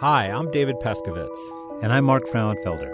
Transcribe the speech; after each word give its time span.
Hi, 0.00 0.30
I'm 0.30 0.50
David 0.50 0.76
Peskovitz. 0.80 1.38
And 1.82 1.92
I'm 1.92 2.06
Mark 2.06 2.26
Frauenfelder. 2.26 2.90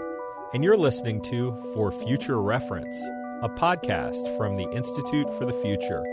And 0.53 0.61
you're 0.61 0.75
listening 0.75 1.21
to 1.21 1.55
For 1.73 1.89
Future 1.89 2.41
Reference, 2.41 2.97
a 3.41 3.47
podcast 3.47 4.35
from 4.35 4.57
the 4.57 4.69
Institute 4.71 5.31
for 5.37 5.45
the 5.45 5.53
Future. 5.53 6.03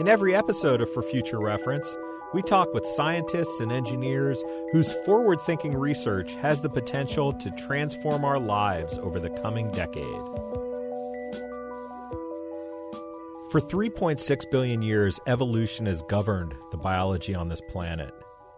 In 0.00 0.08
every 0.08 0.34
episode 0.34 0.80
of 0.80 0.90
For 0.92 1.04
Future 1.04 1.38
Reference, 1.38 1.96
we 2.34 2.42
talk 2.42 2.74
with 2.74 2.84
scientists 2.84 3.60
and 3.60 3.70
engineers 3.70 4.42
whose 4.72 4.92
forward 5.04 5.40
thinking 5.42 5.76
research 5.76 6.34
has 6.34 6.60
the 6.60 6.68
potential 6.68 7.32
to 7.32 7.50
transform 7.52 8.24
our 8.24 8.40
lives 8.40 8.98
over 8.98 9.20
the 9.20 9.30
coming 9.30 9.70
decade. 9.70 10.02
For 13.52 13.60
3.6 13.60 14.50
billion 14.50 14.82
years, 14.82 15.20
evolution 15.28 15.86
has 15.86 16.02
governed 16.02 16.56
the 16.72 16.76
biology 16.76 17.36
on 17.36 17.48
this 17.48 17.60
planet. 17.60 18.12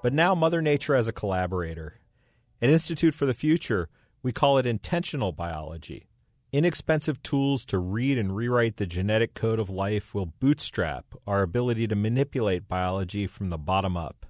But 0.04 0.12
now 0.12 0.34
Mother 0.34 0.60
Nature 0.60 0.94
as 0.94 1.08
a 1.08 1.14
collaborator. 1.14 1.94
At 2.60 2.68
Institute 2.68 3.14
for 3.14 3.24
the 3.24 3.32
Future, 3.32 3.88
we 4.22 4.32
call 4.32 4.58
it 4.58 4.66
intentional 4.66 5.32
biology. 5.32 6.08
Inexpensive 6.52 7.22
tools 7.22 7.64
to 7.64 7.78
read 7.78 8.18
and 8.18 8.36
rewrite 8.36 8.76
the 8.76 8.84
genetic 8.84 9.32
code 9.32 9.58
of 9.58 9.70
life 9.70 10.14
will 10.14 10.26
bootstrap 10.26 11.06
our 11.26 11.40
ability 11.40 11.86
to 11.86 11.96
manipulate 11.96 12.68
biology 12.68 13.26
from 13.26 13.48
the 13.48 13.56
bottom 13.56 13.96
up. 13.96 14.26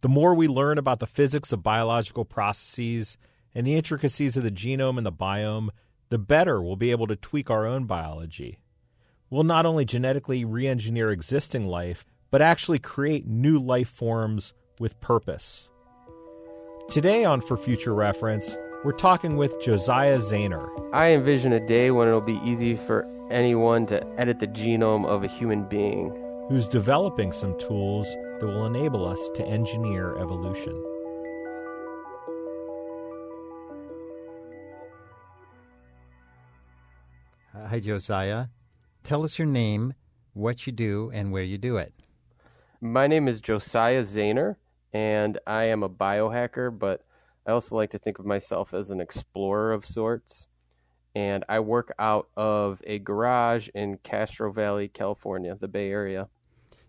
The 0.00 0.08
more 0.08 0.32
we 0.32 0.46
learn 0.46 0.78
about 0.78 1.00
the 1.00 1.08
physics 1.08 1.50
of 1.50 1.60
biological 1.60 2.24
processes 2.24 3.18
and 3.52 3.66
the 3.66 3.74
intricacies 3.74 4.36
of 4.36 4.44
the 4.44 4.50
genome 4.52 4.96
and 4.96 5.04
the 5.04 5.10
biome, 5.10 5.70
the 6.10 6.18
better 6.18 6.62
we'll 6.62 6.76
be 6.76 6.92
able 6.92 7.08
to 7.08 7.16
tweak 7.16 7.50
our 7.50 7.66
own 7.66 7.86
biology. 7.86 8.60
We'll 9.28 9.42
not 9.42 9.66
only 9.66 9.84
genetically 9.84 10.44
re 10.44 10.68
engineer 10.68 11.10
existing 11.10 11.66
life, 11.66 12.04
but 12.30 12.40
actually 12.40 12.78
create 12.78 13.26
new 13.26 13.58
life 13.58 13.88
forms 13.88 14.52
with 14.80 14.98
purpose. 15.00 15.70
Today 16.88 17.24
on 17.24 17.40
For 17.42 17.56
Future 17.56 17.94
Reference, 17.94 18.56
we're 18.82 18.92
talking 18.92 19.36
with 19.36 19.60
Josiah 19.60 20.18
Zahner. 20.18 20.68
I 20.92 21.12
envision 21.12 21.52
a 21.52 21.64
day 21.64 21.90
when 21.90 22.08
it'll 22.08 22.22
be 22.22 22.40
easy 22.44 22.76
for 22.76 23.06
anyone 23.30 23.86
to 23.88 24.04
edit 24.18 24.40
the 24.40 24.48
genome 24.48 25.06
of 25.06 25.22
a 25.22 25.28
human 25.28 25.68
being. 25.68 26.08
Who's 26.48 26.66
developing 26.66 27.30
some 27.30 27.56
tools 27.58 28.08
that 28.40 28.46
will 28.46 28.64
enable 28.64 29.06
us 29.06 29.30
to 29.34 29.46
engineer 29.46 30.18
evolution. 30.18 30.82
Hi, 37.54 37.78
Josiah. 37.78 38.46
Tell 39.04 39.22
us 39.22 39.38
your 39.38 39.46
name, 39.46 39.94
what 40.32 40.66
you 40.66 40.72
do, 40.72 41.10
and 41.14 41.30
where 41.30 41.44
you 41.44 41.58
do 41.58 41.76
it. 41.76 41.92
My 42.80 43.06
name 43.06 43.28
is 43.28 43.40
Josiah 43.40 44.02
Zahner, 44.02 44.56
and 44.92 45.38
I 45.46 45.64
am 45.64 45.82
a 45.82 45.88
biohacker, 45.88 46.76
but 46.76 47.04
I 47.46 47.52
also 47.52 47.76
like 47.76 47.90
to 47.90 47.98
think 47.98 48.18
of 48.18 48.26
myself 48.26 48.74
as 48.74 48.90
an 48.90 49.00
explorer 49.00 49.72
of 49.72 49.84
sorts. 49.84 50.46
And 51.14 51.44
I 51.48 51.60
work 51.60 51.92
out 51.98 52.28
of 52.36 52.80
a 52.86 52.98
garage 52.98 53.68
in 53.74 53.98
Castro 53.98 54.52
Valley, 54.52 54.88
California, 54.88 55.56
the 55.58 55.68
Bay 55.68 55.90
Area. 55.90 56.28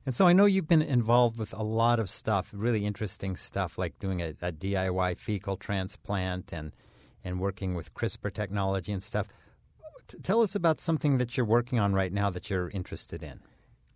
And 0.05 0.15
so 0.15 0.25
I 0.25 0.33
know 0.33 0.45
you've 0.45 0.67
been 0.67 0.81
involved 0.81 1.37
with 1.37 1.53
a 1.53 1.63
lot 1.63 1.99
of 1.99 2.09
stuff, 2.09 2.49
really 2.53 2.85
interesting 2.85 3.35
stuff, 3.35 3.77
like 3.77 3.99
doing 3.99 4.21
a, 4.21 4.29
a 4.41 4.51
DIY 4.51 5.17
fecal 5.17 5.57
transplant 5.57 6.51
and 6.51 6.71
and 7.23 7.39
working 7.39 7.75
with 7.75 7.93
CRISPR 7.93 8.33
technology 8.33 8.91
and 8.91 9.03
stuff. 9.03 9.27
T- 10.07 10.17
tell 10.23 10.41
us 10.41 10.55
about 10.55 10.81
something 10.81 11.19
that 11.19 11.37
you're 11.37 11.45
working 11.45 11.77
on 11.77 11.93
right 11.93 12.11
now 12.11 12.31
that 12.31 12.49
you're 12.49 12.69
interested 12.69 13.21
in. 13.21 13.41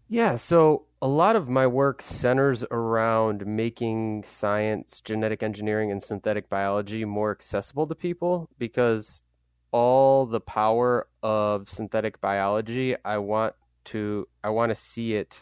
Yeah, 0.08 0.36
so 0.36 0.86
a 1.02 1.08
lot 1.08 1.36
of 1.36 1.50
my 1.50 1.66
work 1.66 2.02
centers 2.02 2.64
around 2.70 3.46
making 3.46 4.24
science, 4.24 5.02
genetic 5.04 5.42
engineering, 5.42 5.92
and 5.92 6.02
synthetic 6.02 6.48
biology 6.48 7.06
more 7.06 7.32
accessible 7.32 7.88
to 7.88 7.96
people 7.96 8.48
because 8.60 9.24
all 9.72 10.28
the 10.28 10.40
power 10.40 11.08
of 11.24 11.70
synthetic 11.70 12.22
biology, 12.22 12.96
I 13.04 13.18
want 13.18 13.56
to 13.86 14.28
I 14.44 14.50
want 14.50 14.70
to 14.70 14.76
see 14.76 15.16
it 15.16 15.42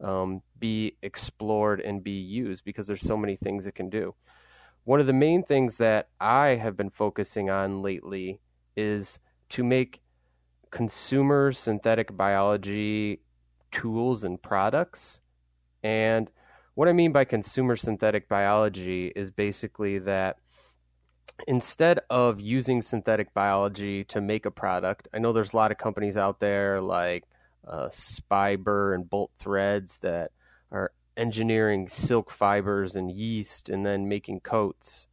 um, 0.00 0.42
be 0.60 0.96
explored 1.02 1.80
and 1.80 2.02
be 2.02 2.12
used 2.12 2.64
because 2.64 2.86
there's 2.86 3.02
so 3.02 3.16
many 3.16 3.36
things 3.36 3.66
it 3.66 3.74
can 3.74 3.90
do. 3.90 4.14
One 4.84 5.00
of 5.00 5.06
the 5.06 5.12
main 5.12 5.42
things 5.42 5.76
that 5.78 6.08
I 6.20 6.56
have 6.62 6.76
been 6.76 6.90
focusing 6.90 7.50
on 7.50 7.82
lately 7.82 8.40
is 8.76 9.18
to 9.50 9.64
make 9.64 10.02
consumer 10.70 11.52
synthetic 11.52 12.16
biology 12.16 13.20
tools 13.74 14.24
and 14.24 14.40
products. 14.40 15.20
And 15.82 16.30
what 16.74 16.88
I 16.88 16.92
mean 16.92 17.12
by 17.12 17.24
consumer 17.24 17.76
synthetic 17.76 18.28
biology 18.28 19.12
is 19.14 19.30
basically 19.30 19.98
that 20.00 20.38
instead 21.46 22.00
of 22.08 22.40
using 22.40 22.80
synthetic 22.80 23.34
biology 23.34 24.04
to 24.04 24.20
make 24.20 24.46
a 24.46 24.50
product, 24.50 25.08
I 25.12 25.18
know 25.18 25.32
there's 25.32 25.52
a 25.52 25.56
lot 25.56 25.72
of 25.72 25.78
companies 25.78 26.16
out 26.16 26.40
there 26.40 26.80
like 26.80 27.24
uh, 27.68 27.88
Spiber 27.88 28.94
and 28.94 29.08
Bolt 29.10 29.32
Threads 29.38 29.98
that 30.02 30.30
are 30.70 30.92
engineering 31.16 31.88
silk 31.88 32.30
fibers 32.30 32.96
and 32.96 33.10
yeast 33.10 33.68
and 33.68 33.84
then 33.84 34.08
making 34.08 34.40
coats 34.40 35.06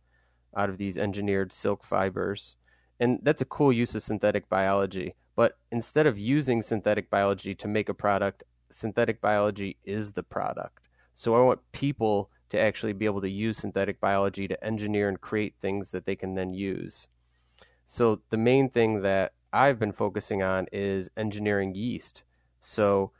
out 0.55 0.69
of 0.69 0.77
these 0.77 0.97
engineered 0.97 1.51
silk 1.51 1.83
fibers. 1.83 2.55
And 2.99 3.19
that's 3.23 3.41
a 3.41 3.45
cool 3.45 3.73
use 3.73 3.95
of 3.95 4.03
synthetic 4.03 4.47
biology. 4.49 5.15
But 5.35 5.57
instead 5.71 6.05
of 6.05 6.19
using 6.19 6.61
synthetic 6.61 7.09
biology 7.09 7.55
to 7.55 7.67
make 7.67 7.89
a 7.89 7.93
product, 7.93 8.43
synthetic 8.73 9.21
biology 9.21 9.77
is 9.83 10.11
the 10.11 10.23
product. 10.23 10.79
So 11.13 11.35
I 11.35 11.41
want 11.41 11.59
people 11.71 12.29
to 12.49 12.59
actually 12.59 12.93
be 12.93 13.05
able 13.05 13.21
to 13.21 13.29
use 13.29 13.57
synthetic 13.57 13.99
biology 13.99 14.47
to 14.47 14.63
engineer 14.63 15.07
and 15.09 15.19
create 15.19 15.55
things 15.61 15.91
that 15.91 16.05
they 16.05 16.15
can 16.15 16.35
then 16.35 16.53
use. 16.53 17.07
So 17.85 18.21
the 18.29 18.37
main 18.37 18.69
thing 18.69 19.01
that 19.01 19.33
I've 19.53 19.79
been 19.79 19.91
focusing 19.91 20.43
on 20.43 20.67
is 20.71 21.09
engineering 21.17 21.75
yeast. 21.75 22.23
So 22.59 23.11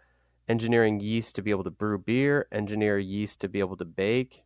engineering 0.47 0.99
yeast 0.99 1.35
to 1.35 1.41
be 1.41 1.51
able 1.51 1.63
to 1.63 1.71
brew 1.71 1.97
beer, 1.97 2.47
engineer 2.51 2.99
yeast 2.99 3.41
to 3.41 3.47
be 3.47 3.59
able 3.59 3.77
to 3.77 3.85
bake. 3.85 4.43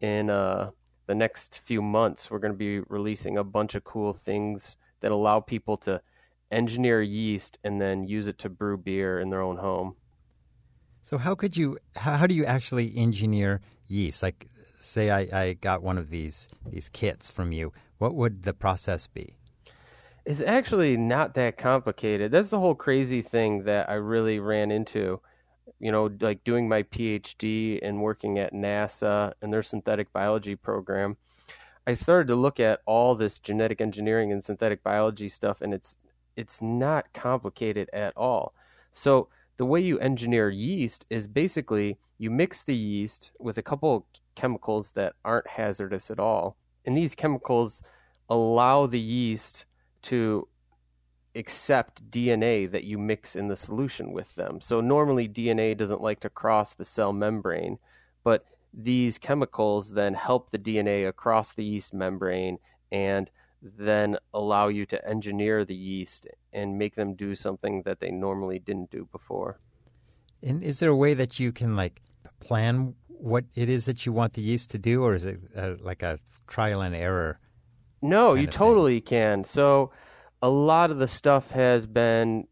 In 0.00 0.30
uh, 0.30 0.70
the 1.06 1.14
next 1.14 1.60
few 1.64 1.80
months, 1.80 2.30
we're 2.30 2.38
going 2.38 2.52
to 2.52 2.58
be 2.58 2.80
releasing 2.80 3.38
a 3.38 3.44
bunch 3.44 3.74
of 3.74 3.84
cool 3.84 4.12
things 4.12 4.76
that 5.00 5.12
allow 5.12 5.40
people 5.40 5.76
to 5.78 6.00
engineer 6.50 7.02
yeast 7.02 7.58
and 7.64 7.80
then 7.80 8.04
use 8.04 8.26
it 8.26 8.38
to 8.38 8.48
brew 8.48 8.76
beer 8.76 9.20
in 9.20 9.30
their 9.30 9.42
own 9.42 9.56
home. 9.56 9.94
So 11.02 11.18
how 11.18 11.34
could 11.34 11.56
you? 11.56 11.78
How, 11.96 12.16
how 12.16 12.26
do 12.26 12.34
you 12.34 12.44
actually 12.44 12.96
engineer 12.96 13.60
yeast? 13.86 14.22
Like, 14.22 14.48
say 14.78 15.10
I, 15.10 15.20
I 15.32 15.52
got 15.54 15.82
one 15.82 15.98
of 15.98 16.10
these 16.10 16.48
these 16.66 16.88
kits 16.88 17.30
from 17.30 17.52
you. 17.52 17.72
What 17.98 18.14
would 18.14 18.44
the 18.44 18.54
process 18.54 19.06
be? 19.06 19.36
It's 20.24 20.40
actually 20.40 20.96
not 20.96 21.34
that 21.34 21.58
complicated. 21.58 22.30
That's 22.30 22.50
the 22.50 22.60
whole 22.60 22.76
crazy 22.76 23.22
thing 23.22 23.64
that 23.64 23.90
I 23.90 23.94
really 23.94 24.38
ran 24.38 24.70
into. 24.70 25.20
You 25.80 25.90
know, 25.90 26.10
like 26.20 26.44
doing 26.44 26.68
my 26.68 26.84
PhD 26.84 27.80
and 27.82 28.00
working 28.00 28.38
at 28.38 28.52
NASA 28.52 29.32
and 29.42 29.52
their 29.52 29.62
synthetic 29.64 30.12
biology 30.12 30.54
program. 30.54 31.16
I 31.84 31.94
started 31.94 32.28
to 32.28 32.36
look 32.36 32.60
at 32.60 32.80
all 32.86 33.16
this 33.16 33.40
genetic 33.40 33.80
engineering 33.80 34.30
and 34.30 34.44
synthetic 34.44 34.84
biology 34.84 35.28
stuff, 35.28 35.60
and 35.60 35.74
it's 35.74 35.96
it's 36.36 36.62
not 36.62 37.12
complicated 37.12 37.90
at 37.92 38.16
all. 38.16 38.54
So 38.92 39.28
the 39.62 39.66
way 39.66 39.80
you 39.80 39.96
engineer 40.00 40.50
yeast 40.50 41.06
is 41.08 41.28
basically 41.28 41.96
you 42.18 42.32
mix 42.32 42.64
the 42.64 42.74
yeast 42.74 43.30
with 43.38 43.58
a 43.58 43.62
couple 43.62 44.08
chemicals 44.34 44.90
that 44.96 45.14
aren't 45.24 45.46
hazardous 45.46 46.10
at 46.10 46.18
all. 46.18 46.56
And 46.84 46.96
these 46.96 47.14
chemicals 47.14 47.80
allow 48.28 48.88
the 48.88 48.98
yeast 48.98 49.66
to 50.10 50.48
accept 51.36 52.10
DNA 52.10 52.68
that 52.72 52.82
you 52.82 52.98
mix 52.98 53.36
in 53.36 53.46
the 53.46 53.54
solution 53.54 54.10
with 54.10 54.34
them. 54.34 54.60
So 54.60 54.80
normally 54.80 55.28
DNA 55.28 55.78
doesn't 55.78 56.02
like 56.02 56.18
to 56.22 56.28
cross 56.28 56.74
the 56.74 56.84
cell 56.84 57.12
membrane, 57.12 57.78
but 58.24 58.44
these 58.74 59.16
chemicals 59.16 59.92
then 59.92 60.14
help 60.14 60.50
the 60.50 60.58
DNA 60.58 61.06
across 61.06 61.52
the 61.52 61.64
yeast 61.64 61.94
membrane 61.94 62.58
and 62.90 63.30
then 63.62 64.16
allow 64.34 64.68
you 64.68 64.84
to 64.86 65.08
engineer 65.08 65.64
the 65.64 65.74
yeast 65.74 66.26
and 66.52 66.78
make 66.78 66.96
them 66.96 67.14
do 67.14 67.34
something 67.34 67.82
that 67.82 68.00
they 68.00 68.10
normally 68.10 68.58
didn't 68.58 68.90
do 68.90 69.08
before. 69.12 69.60
And 70.42 70.62
is 70.62 70.80
there 70.80 70.90
a 70.90 70.96
way 70.96 71.14
that 71.14 71.38
you 71.38 71.52
can 71.52 71.76
like 71.76 72.02
plan 72.40 72.94
what 73.06 73.44
it 73.54 73.68
is 73.68 73.84
that 73.84 74.04
you 74.04 74.12
want 74.12 74.32
the 74.32 74.42
yeast 74.42 74.70
to 74.72 74.78
do, 74.78 75.04
or 75.04 75.14
is 75.14 75.24
it 75.24 75.38
uh, 75.56 75.74
like 75.80 76.02
a 76.02 76.18
trial 76.48 76.80
and 76.80 76.94
error? 76.94 77.38
No, 78.02 78.34
you 78.34 78.48
totally 78.48 78.98
thing? 78.98 79.06
can. 79.06 79.44
So 79.44 79.92
a 80.42 80.48
lot 80.48 80.90
of 80.90 80.98
the 80.98 81.06
stuff 81.06 81.50
has 81.52 81.86
been 81.86 82.48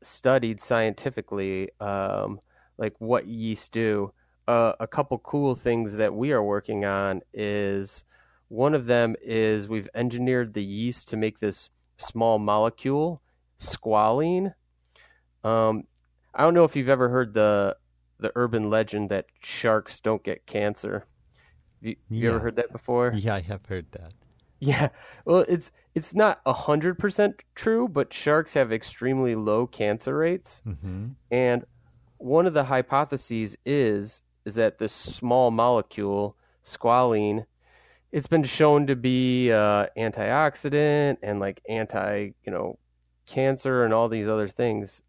studied 0.00 0.60
scientifically, 0.60 1.70
um, 1.80 2.40
like 2.78 2.94
what 2.98 3.26
yeast 3.26 3.72
do. 3.72 4.12
Uh, 4.46 4.72
a 4.78 4.86
couple 4.86 5.18
cool 5.18 5.54
things 5.54 5.94
that 5.94 6.14
we 6.14 6.32
are 6.32 6.42
working 6.42 6.84
on 6.84 7.20
is 7.32 8.04
one 8.52 8.74
of 8.74 8.84
them 8.84 9.16
is 9.22 9.66
we've 9.66 9.88
engineered 9.94 10.52
the 10.52 10.62
yeast 10.62 11.08
to 11.08 11.16
make 11.16 11.40
this 11.40 11.70
small 11.96 12.38
molecule, 12.38 13.22
squalene. 13.58 14.52
Um, 15.42 15.84
I 16.34 16.42
don't 16.42 16.52
know 16.52 16.64
if 16.64 16.76
you've 16.76 16.90
ever 16.90 17.08
heard 17.08 17.32
the 17.32 17.78
the 18.20 18.30
urban 18.36 18.68
legend 18.68 19.08
that 19.10 19.24
sharks 19.42 20.00
don't 20.00 20.22
get 20.22 20.44
cancer. 20.44 21.06
You, 21.80 21.96
you 22.10 22.28
ever 22.28 22.40
heard 22.40 22.56
that 22.56 22.70
before? 22.70 23.12
Yeah, 23.16 23.36
I 23.36 23.40
have 23.40 23.64
heard 23.64 23.86
that. 23.92 24.12
Yeah. 24.60 24.90
Well, 25.24 25.46
it's 25.48 25.72
it's 25.94 26.14
not 26.14 26.42
hundred 26.46 26.98
percent 26.98 27.40
true, 27.54 27.88
but 27.88 28.12
sharks 28.12 28.52
have 28.52 28.70
extremely 28.70 29.34
low 29.34 29.66
cancer 29.66 30.18
rates, 30.18 30.60
hmm 30.64 31.08
and 31.30 31.64
one 32.18 32.46
of 32.46 32.52
the 32.52 32.64
hypotheses 32.64 33.56
is 33.64 34.20
is 34.44 34.56
that 34.56 34.78
this 34.78 34.92
small 34.92 35.50
molecule 35.50 36.36
squalene, 36.66 37.46
it's 38.12 38.26
been 38.26 38.44
shown 38.44 38.86
to 38.86 38.94
be 38.94 39.50
uh, 39.50 39.86
antioxidant 39.96 41.16
and 41.22 41.40
like 41.40 41.60
anti, 41.68 42.30
you 42.44 42.52
know, 42.52 42.78
cancer 43.26 43.84
and 43.84 43.94
all 43.94 44.08
these 44.08 44.28
other 44.28 44.48
things, 44.48 45.00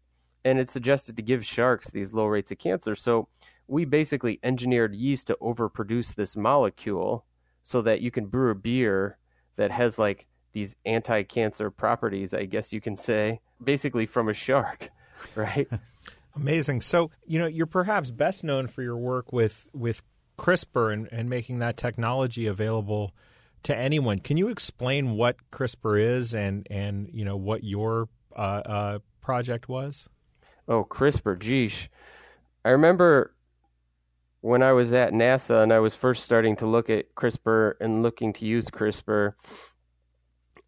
and 0.44 0.58
it's 0.58 0.72
suggested 0.72 1.16
to 1.16 1.22
give 1.22 1.44
sharks 1.44 1.90
these 1.90 2.12
low 2.12 2.26
rates 2.26 2.50
of 2.50 2.58
cancer. 2.58 2.96
So 2.96 3.28
we 3.68 3.84
basically 3.84 4.40
engineered 4.42 4.94
yeast 4.94 5.26
to 5.28 5.38
overproduce 5.40 6.14
this 6.14 6.34
molecule 6.34 7.24
so 7.62 7.82
that 7.82 8.00
you 8.00 8.10
can 8.10 8.26
brew 8.26 8.50
a 8.50 8.54
beer 8.54 9.18
that 9.56 9.70
has 9.70 9.98
like 9.98 10.26
these 10.52 10.74
anti-cancer 10.86 11.70
properties, 11.70 12.32
I 12.32 12.44
guess 12.44 12.72
you 12.72 12.80
can 12.80 12.96
say, 12.96 13.40
basically 13.62 14.06
from 14.06 14.28
a 14.28 14.34
shark, 14.34 14.90
right? 15.34 15.68
Amazing. 16.36 16.80
So, 16.80 17.10
you 17.26 17.38
know, 17.38 17.46
you're 17.46 17.66
perhaps 17.66 18.10
best 18.10 18.44
known 18.44 18.66
for 18.66 18.82
your 18.82 18.96
work 18.96 19.32
with 19.32 19.68
with 19.72 20.02
CRISPR 20.38 20.92
and, 20.92 21.08
and 21.12 21.30
making 21.30 21.58
that 21.60 21.76
technology 21.76 22.46
available 22.46 23.12
to 23.62 23.76
anyone. 23.76 24.18
Can 24.18 24.36
you 24.36 24.48
explain 24.48 25.12
what 25.12 25.36
CRISPR 25.50 26.00
is 26.00 26.34
and 26.34 26.66
and 26.70 27.08
you 27.12 27.24
know 27.24 27.36
what 27.36 27.64
your 27.64 28.08
uh, 28.36 28.38
uh, 28.38 28.98
project 29.20 29.68
was? 29.68 30.08
Oh, 30.68 30.84
CRISPR, 30.84 31.38
geesh. 31.38 31.88
I 32.64 32.70
remember 32.70 33.34
when 34.40 34.62
I 34.62 34.72
was 34.72 34.92
at 34.92 35.12
NASA 35.12 35.62
and 35.62 35.72
I 35.72 35.78
was 35.78 35.94
first 35.94 36.24
starting 36.24 36.56
to 36.56 36.66
look 36.66 36.90
at 36.90 37.14
CRISPR 37.14 37.74
and 37.80 38.02
looking 38.02 38.32
to 38.34 38.44
use 38.44 38.66
CRISPR, 38.66 39.32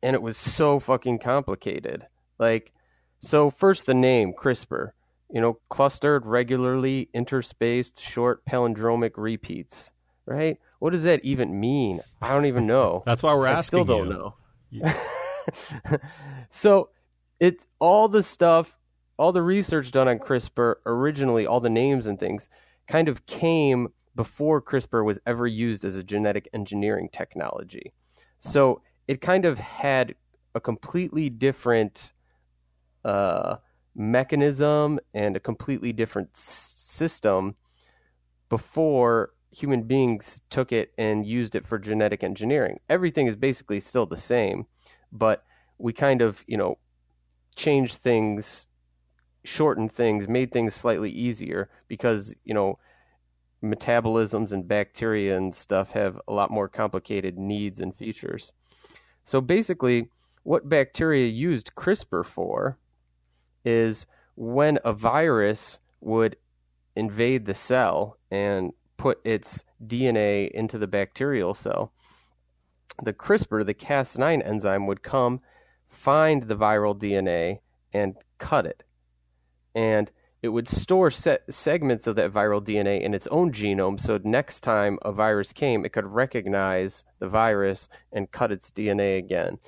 and 0.02 0.14
it 0.14 0.22
was 0.22 0.38
so 0.38 0.80
fucking 0.80 1.18
complicated. 1.18 2.06
Like, 2.38 2.72
so 3.20 3.50
first 3.50 3.86
the 3.86 3.94
name 3.94 4.32
CRISPR, 4.32 4.92
you 5.30 5.40
know, 5.40 5.58
clustered, 5.68 6.24
regularly 6.26 7.08
interspaced, 7.14 7.98
short 7.98 8.44
palindromic 8.46 9.12
repeats, 9.16 9.90
right? 10.24 10.58
What 10.78 10.90
does 10.90 11.02
that 11.02 11.24
even 11.24 11.58
mean? 11.58 12.00
I 12.22 12.28
don't 12.28 12.46
even 12.46 12.66
know. 12.66 13.02
That's 13.06 13.22
why 13.22 13.34
we're 13.34 13.46
I 13.46 13.52
asking 13.52 13.84
still 13.84 13.84
don't 13.84 14.34
you. 14.72 14.82
know. 14.82 15.98
so 16.50 16.90
it's 17.40 17.66
all 17.78 18.08
the 18.08 18.22
stuff, 18.22 18.76
all 19.16 19.32
the 19.32 19.42
research 19.42 19.90
done 19.90 20.08
on 20.08 20.18
CRISPR 20.18 20.76
originally, 20.86 21.46
all 21.46 21.60
the 21.60 21.70
names 21.70 22.06
and 22.06 22.18
things, 22.18 22.48
kind 22.86 23.08
of 23.08 23.26
came 23.26 23.88
before 24.14 24.62
CRISPR 24.62 25.04
was 25.04 25.18
ever 25.26 25.46
used 25.46 25.84
as 25.84 25.96
a 25.96 26.02
genetic 26.02 26.48
engineering 26.52 27.08
technology. 27.12 27.92
So 28.38 28.82
it 29.08 29.20
kind 29.20 29.44
of 29.44 29.58
had 29.58 30.14
a 30.54 30.60
completely 30.60 31.28
different 31.28 32.12
uh, 33.04 33.56
mechanism 33.96 35.00
and 35.14 35.36
a 35.36 35.40
completely 35.40 35.92
different 35.92 36.36
system 36.36 37.56
before 38.48 39.30
human 39.50 39.82
beings 39.82 40.40
took 40.50 40.70
it 40.70 40.92
and 40.98 41.26
used 41.26 41.54
it 41.54 41.66
for 41.66 41.78
genetic 41.78 42.22
engineering. 42.22 42.78
Everything 42.88 43.26
is 43.26 43.36
basically 43.36 43.80
still 43.80 44.06
the 44.06 44.16
same, 44.16 44.66
but 45.12 45.44
we 45.78 45.92
kind 45.92 46.20
of, 46.20 46.44
you 46.46 46.56
know, 46.56 46.76
changed 47.54 47.96
things, 47.96 48.68
shortened 49.44 49.92
things, 49.92 50.28
made 50.28 50.52
things 50.52 50.74
slightly 50.74 51.10
easier 51.10 51.70
because, 51.88 52.34
you 52.44 52.52
know, 52.52 52.78
metabolisms 53.64 54.52
and 54.52 54.68
bacteria 54.68 55.36
and 55.36 55.54
stuff 55.54 55.90
have 55.90 56.20
a 56.28 56.32
lot 56.32 56.50
more 56.50 56.68
complicated 56.68 57.38
needs 57.38 57.80
and 57.80 57.96
features. 57.96 58.52
So 59.24 59.40
basically, 59.40 60.10
what 60.42 60.68
bacteria 60.68 61.26
used 61.26 61.74
CRISPR 61.74 62.24
for 62.24 62.78
is 63.66 64.06
when 64.36 64.78
a 64.84 64.92
virus 64.92 65.80
would 66.00 66.36
invade 66.94 67.44
the 67.44 67.54
cell 67.54 68.16
and 68.30 68.72
put 68.96 69.18
its 69.24 69.64
DNA 69.84 70.50
into 70.52 70.78
the 70.78 70.86
bacterial 70.86 71.52
cell, 71.52 71.92
the 73.02 73.12
CRISPR, 73.12 73.66
the 73.66 73.74
Cas9 73.74 74.46
enzyme, 74.46 74.86
would 74.86 75.02
come, 75.02 75.40
find 75.88 76.44
the 76.44 76.56
viral 76.56 76.98
DNA, 76.98 77.58
and 77.92 78.14
cut 78.38 78.64
it. 78.64 78.84
And 79.74 80.10
it 80.42 80.48
would 80.48 80.68
store 80.68 81.10
se- 81.10 81.38
segments 81.50 82.06
of 82.06 82.16
that 82.16 82.32
viral 82.32 82.64
DNA 82.64 83.02
in 83.02 83.14
its 83.14 83.26
own 83.28 83.52
genome 83.52 84.00
so 84.00 84.18
next 84.22 84.60
time 84.60 84.98
a 85.02 85.12
virus 85.12 85.52
came, 85.52 85.84
it 85.84 85.92
could 85.92 86.06
recognize 86.06 87.04
the 87.18 87.28
virus 87.28 87.88
and 88.12 88.30
cut 88.30 88.52
its 88.52 88.70
DNA 88.70 89.18
again. 89.18 89.58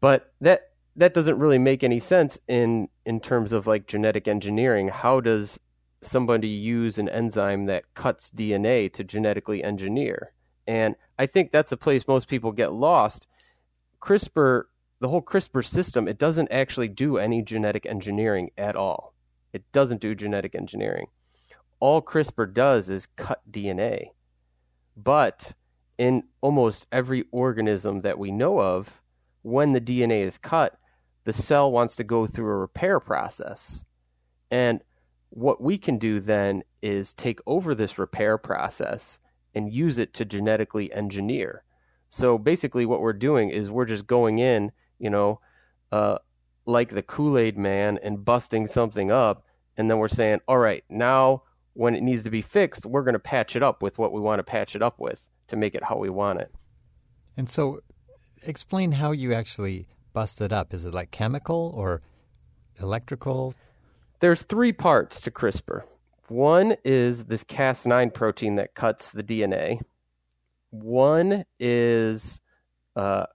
But 0.00 0.32
that 0.40 0.69
that 0.96 1.14
doesn't 1.14 1.38
really 1.38 1.58
make 1.58 1.82
any 1.82 2.00
sense 2.00 2.38
in 2.48 2.88
in 3.06 3.20
terms 3.20 3.52
of 3.52 3.66
like 3.66 3.86
genetic 3.86 4.28
engineering. 4.28 4.88
How 4.88 5.20
does 5.20 5.58
somebody 6.02 6.48
use 6.48 6.98
an 6.98 7.08
enzyme 7.08 7.66
that 7.66 7.94
cuts 7.94 8.30
DNA 8.30 8.92
to 8.94 9.04
genetically 9.04 9.62
engineer? 9.62 10.32
And 10.66 10.96
I 11.18 11.26
think 11.26 11.52
that's 11.52 11.72
a 11.72 11.76
place 11.76 12.06
most 12.06 12.28
people 12.28 12.52
get 12.52 12.72
lost. 12.72 13.26
CRISPR, 14.00 14.64
the 15.00 15.08
whole 15.08 15.22
CRISPR 15.22 15.64
system, 15.64 16.08
it 16.08 16.18
doesn't 16.18 16.50
actually 16.50 16.88
do 16.88 17.18
any 17.18 17.42
genetic 17.42 17.86
engineering 17.86 18.50
at 18.56 18.76
all. 18.76 19.14
It 19.52 19.64
doesn't 19.72 20.00
do 20.00 20.14
genetic 20.14 20.54
engineering. 20.54 21.06
All 21.80 22.00
CRISPR 22.00 22.52
does 22.54 22.88
is 22.88 23.06
cut 23.16 23.40
DNA. 23.50 24.10
But 24.96 25.54
in 25.98 26.24
almost 26.40 26.86
every 26.92 27.24
organism 27.30 28.02
that 28.02 28.18
we 28.18 28.30
know 28.30 28.60
of, 28.60 28.88
when 29.42 29.72
the 29.72 29.80
DNA 29.80 30.26
is 30.26 30.38
cut, 30.38 30.78
the 31.24 31.32
cell 31.32 31.70
wants 31.70 31.96
to 31.96 32.04
go 32.04 32.26
through 32.26 32.50
a 32.50 32.56
repair 32.56 33.00
process. 33.00 33.84
And 34.50 34.80
what 35.30 35.60
we 35.60 35.78
can 35.78 35.98
do 35.98 36.20
then 36.20 36.62
is 36.82 37.12
take 37.12 37.40
over 37.46 37.74
this 37.74 37.98
repair 37.98 38.38
process 38.38 39.18
and 39.54 39.72
use 39.72 39.98
it 39.98 40.14
to 40.14 40.24
genetically 40.24 40.92
engineer. 40.92 41.64
So 42.08 42.38
basically, 42.38 42.86
what 42.86 43.00
we're 43.00 43.12
doing 43.12 43.50
is 43.50 43.70
we're 43.70 43.84
just 43.84 44.06
going 44.06 44.38
in, 44.38 44.72
you 44.98 45.10
know, 45.10 45.40
uh, 45.92 46.18
like 46.66 46.90
the 46.90 47.02
Kool 47.02 47.38
Aid 47.38 47.56
man 47.56 47.98
and 48.02 48.24
busting 48.24 48.66
something 48.66 49.10
up. 49.10 49.44
And 49.76 49.90
then 49.90 49.98
we're 49.98 50.08
saying, 50.08 50.40
all 50.48 50.58
right, 50.58 50.84
now 50.88 51.44
when 51.74 51.94
it 51.94 52.02
needs 52.02 52.24
to 52.24 52.30
be 52.30 52.42
fixed, 52.42 52.84
we're 52.84 53.04
going 53.04 53.14
to 53.14 53.20
patch 53.20 53.56
it 53.56 53.62
up 53.62 53.82
with 53.82 53.98
what 53.98 54.12
we 54.12 54.20
want 54.20 54.40
to 54.40 54.44
patch 54.44 54.74
it 54.74 54.82
up 54.82 54.98
with 54.98 55.24
to 55.48 55.56
make 55.56 55.74
it 55.74 55.84
how 55.84 55.96
we 55.96 56.10
want 56.10 56.40
it. 56.40 56.52
And 57.36 57.48
so, 57.48 57.80
explain 58.42 58.92
how 58.92 59.12
you 59.12 59.32
actually 59.32 59.86
bust 60.12 60.40
it 60.40 60.52
up. 60.52 60.74
Is 60.74 60.86
it 60.86 60.94
like 60.94 61.10
chemical 61.10 61.72
or 61.74 62.02
electrical? 62.80 63.54
There's 64.20 64.42
three 64.42 64.72
parts 64.72 65.20
to 65.22 65.30
CRISPR. 65.30 65.82
One 66.28 66.76
is 66.84 67.24
this 67.24 67.42
Cas9 67.44 68.14
protein 68.14 68.56
that 68.56 68.74
cuts 68.74 69.10
the 69.10 69.22
DNA. 69.22 69.80
One 70.70 71.44
is, 71.58 72.40
uh, 72.94 73.26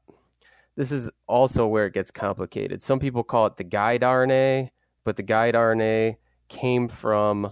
this 0.77 0.91
is 0.91 1.09
also 1.27 1.67
where 1.67 1.87
it 1.87 1.93
gets 1.93 2.11
complicated. 2.11 2.81
Some 2.81 2.99
people 2.99 3.23
call 3.23 3.47
it 3.47 3.57
the 3.57 3.63
guide 3.63 4.01
RNA, 4.01 4.69
but 5.03 5.17
the 5.17 5.23
guide 5.23 5.55
RNA 5.55 6.15
came 6.47 6.87
from 6.87 7.51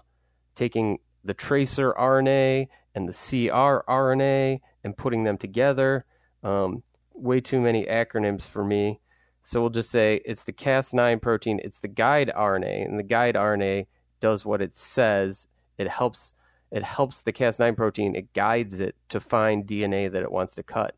taking 0.55 0.99
the 1.23 1.33
tracer 1.33 1.93
RNA 1.93 2.67
and 2.95 3.09
the 3.09 3.13
CR 3.13 3.83
RNA 3.89 4.59
and 4.83 4.95
putting 4.95 5.23
them 5.23 5.37
together. 5.37 6.05
Um, 6.43 6.83
way 7.13 7.41
too 7.41 7.61
many 7.61 7.85
acronyms 7.85 8.47
for 8.47 8.63
me. 8.63 8.99
So 9.43 9.59
we'll 9.59 9.69
just 9.69 9.91
say 9.91 10.21
it's 10.25 10.43
the 10.43 10.53
Cas9 10.53 11.21
protein, 11.21 11.59
it's 11.63 11.79
the 11.79 11.87
guide 11.87 12.31
RNA, 12.35 12.85
and 12.85 12.97
the 12.97 13.03
guide 13.03 13.35
RNA 13.35 13.87
does 14.21 14.45
what 14.45 14.61
it 14.61 14.77
says. 14.77 15.47
It 15.77 15.89
helps 15.89 16.33
it 16.71 16.83
helps 16.83 17.21
the 17.21 17.33
Cas9 17.33 17.77
protein, 17.77 18.15
it 18.15 18.33
guides 18.33 18.79
it 18.79 18.95
to 19.09 19.19
find 19.19 19.67
DNA 19.67 20.11
that 20.11 20.23
it 20.23 20.31
wants 20.31 20.55
to 20.55 20.63
cut. 20.63 20.95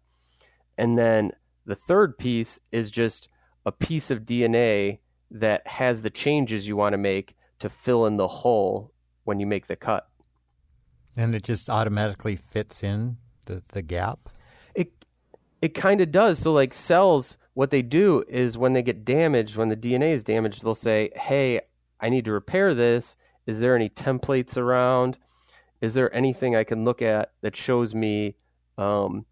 And 0.77 0.97
then 0.97 1.31
the 1.65 1.75
third 1.75 2.17
piece 2.17 2.61
is 2.71 2.89
just 2.89 3.27
a 3.65 3.73
piece 3.73 4.09
of 4.09 4.21
DNA 4.21 4.99
that 5.31 5.67
has 5.67 6.01
the 6.01 6.09
changes 6.09 6.65
you 6.65 6.77
want 6.77 6.93
to 6.93 6.97
make 6.97 7.35
to 7.59 7.69
fill 7.69 8.05
in 8.05 8.15
the 8.15 8.27
hole 8.27 8.93
when 9.25 9.39
you 9.39 9.45
make 9.45 9.67
the 9.67 9.75
cut. 9.75 10.07
And 11.17 11.35
it 11.35 11.43
just 11.43 11.69
automatically 11.69 12.37
fits 12.37 12.83
in 12.83 13.17
the, 13.45 13.63
the 13.69 13.81
gap? 13.81 14.29
It 15.65 15.73
kind 15.73 15.99
of 15.99 16.11
does. 16.11 16.37
So 16.37 16.53
like 16.53 16.75
cells, 16.75 17.39
what 17.55 17.71
they 17.71 17.81
do 17.81 18.23
is 18.29 18.55
when 18.55 18.73
they 18.73 18.83
get 18.83 19.03
damaged, 19.03 19.55
when 19.55 19.69
the 19.69 19.75
DNA 19.75 20.11
is 20.11 20.23
damaged, 20.23 20.63
they'll 20.63 20.75
say, 20.75 21.09
"Hey, 21.15 21.59
I 21.99 22.09
need 22.09 22.25
to 22.25 22.31
repair 22.31 22.75
this. 22.75 23.15
Is 23.47 23.59
there 23.59 23.75
any 23.75 23.89
templates 23.89 24.57
around? 24.57 25.17
Is 25.81 25.95
there 25.95 26.13
anything 26.13 26.55
I 26.55 26.65
can 26.65 26.85
look 26.85 27.01
at 27.01 27.31
that 27.41 27.55
shows 27.55 27.95
me 27.95 28.35
um, 28.77 29.25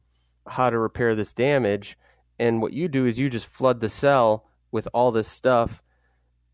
how 0.48 0.72
to 0.72 0.80
repair 0.80 1.14
this 1.14 1.34
damage?" 1.34 2.00
And 2.40 2.64
what 2.64 2.74
you 2.74 2.88
do 2.88 3.06
is 3.06 3.20
you 3.20 3.30
just 3.30 3.46
flood 3.46 3.80
the 3.80 3.88
cell 3.88 4.50
with 4.72 4.88
all 4.92 5.12
this 5.12 5.28
stuff, 5.28 5.84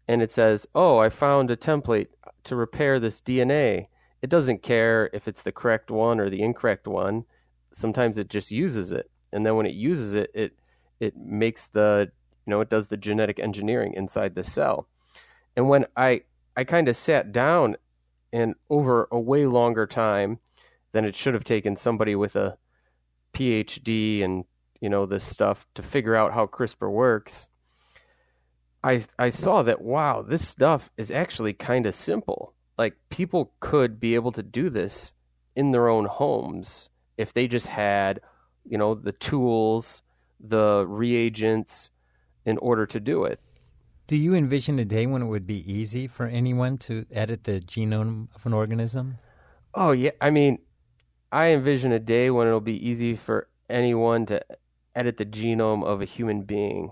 and 0.09 0.21
it 0.21 0.33
says, 0.33 0.67
"Oh, 0.75 0.97
I 0.97 1.07
found 1.07 1.51
a 1.51 1.55
template 1.55 2.09
to 2.43 2.57
repair 2.57 2.99
this 2.99 3.21
DNA." 3.21 3.87
It 4.21 4.29
doesn't 4.29 4.61
care 4.61 5.09
if 5.13 5.25
it's 5.25 5.43
the 5.43 5.53
correct 5.53 5.89
one 5.89 6.19
or 6.19 6.29
the 6.29 6.41
incorrect 6.41 6.85
one 6.85 7.23
sometimes 7.71 8.17
it 8.17 8.29
just 8.29 8.51
uses 8.51 8.91
it, 8.91 9.09
and 9.31 9.45
then 9.45 9.55
when 9.55 9.65
it 9.65 9.73
uses 9.73 10.13
it, 10.13 10.31
it 10.33 10.53
it 10.99 11.17
makes 11.17 11.67
the 11.67 12.11
you 12.45 12.51
know 12.51 12.61
it 12.61 12.69
does 12.69 12.87
the 12.87 12.97
genetic 12.97 13.39
engineering 13.39 13.93
inside 13.93 14.35
the 14.35 14.43
cell. 14.43 14.87
And 15.55 15.69
when 15.69 15.85
I 15.95 16.21
I 16.55 16.63
kind 16.63 16.87
of 16.87 16.97
sat 16.97 17.31
down 17.31 17.77
and 18.31 18.55
over 18.69 19.07
a 19.11 19.19
way 19.19 19.45
longer 19.45 19.87
time 19.87 20.39
than 20.91 21.05
it 21.05 21.15
should 21.15 21.33
have 21.33 21.43
taken 21.43 21.75
somebody 21.75 22.15
with 22.15 22.35
a 22.35 22.57
PhD 23.33 24.23
and 24.23 24.45
you 24.81 24.89
know 24.89 25.05
this 25.05 25.23
stuff 25.23 25.65
to 25.75 25.83
figure 25.83 26.15
out 26.15 26.33
how 26.33 26.45
CRISPR 26.47 26.91
works. 26.91 27.47
I 28.83 29.05
I 29.17 29.29
saw 29.29 29.63
that 29.63 29.81
wow, 29.81 30.21
this 30.21 30.47
stuff 30.47 30.89
is 30.97 31.11
actually 31.11 31.53
kind 31.53 31.85
of 31.85 31.95
simple. 31.95 32.53
Like 32.77 32.95
people 33.09 33.51
could 33.59 33.99
be 33.99 34.15
able 34.15 34.31
to 34.31 34.43
do 34.43 34.69
this 34.69 35.11
in 35.55 35.71
their 35.71 35.89
own 35.89 36.05
homes 36.05 36.89
if 37.17 37.33
they 37.33 37.47
just 37.47 37.67
had, 37.67 38.21
you 38.69 38.77
know, 38.77 38.95
the 38.95 39.11
tools, 39.13 40.01
the 40.39 40.85
reagents 40.87 41.91
in 42.45 42.57
order 42.59 42.85
to 42.85 42.99
do 42.99 43.25
it. 43.25 43.39
Do 44.07 44.17
you 44.17 44.33
envision 44.33 44.79
a 44.79 44.85
day 44.85 45.05
when 45.05 45.21
it 45.21 45.27
would 45.27 45.45
be 45.45 45.71
easy 45.71 46.07
for 46.07 46.25
anyone 46.27 46.77
to 46.79 47.05
edit 47.11 47.43
the 47.43 47.59
genome 47.59 48.29
of 48.35 48.45
an 48.45 48.53
organism? 48.53 49.17
Oh 49.73 49.91
yeah, 49.91 50.11
I 50.21 50.29
mean, 50.29 50.59
I 51.31 51.47
envision 51.49 51.91
a 51.91 51.99
day 51.99 52.29
when 52.31 52.47
it'll 52.47 52.59
be 52.59 52.87
easy 52.87 53.15
for 53.15 53.47
anyone 53.69 54.25
to 54.27 54.41
edit 54.95 55.17
the 55.17 55.25
genome 55.25 55.83
of 55.83 56.01
a 56.01 56.05
human 56.05 56.41
being. 56.43 56.91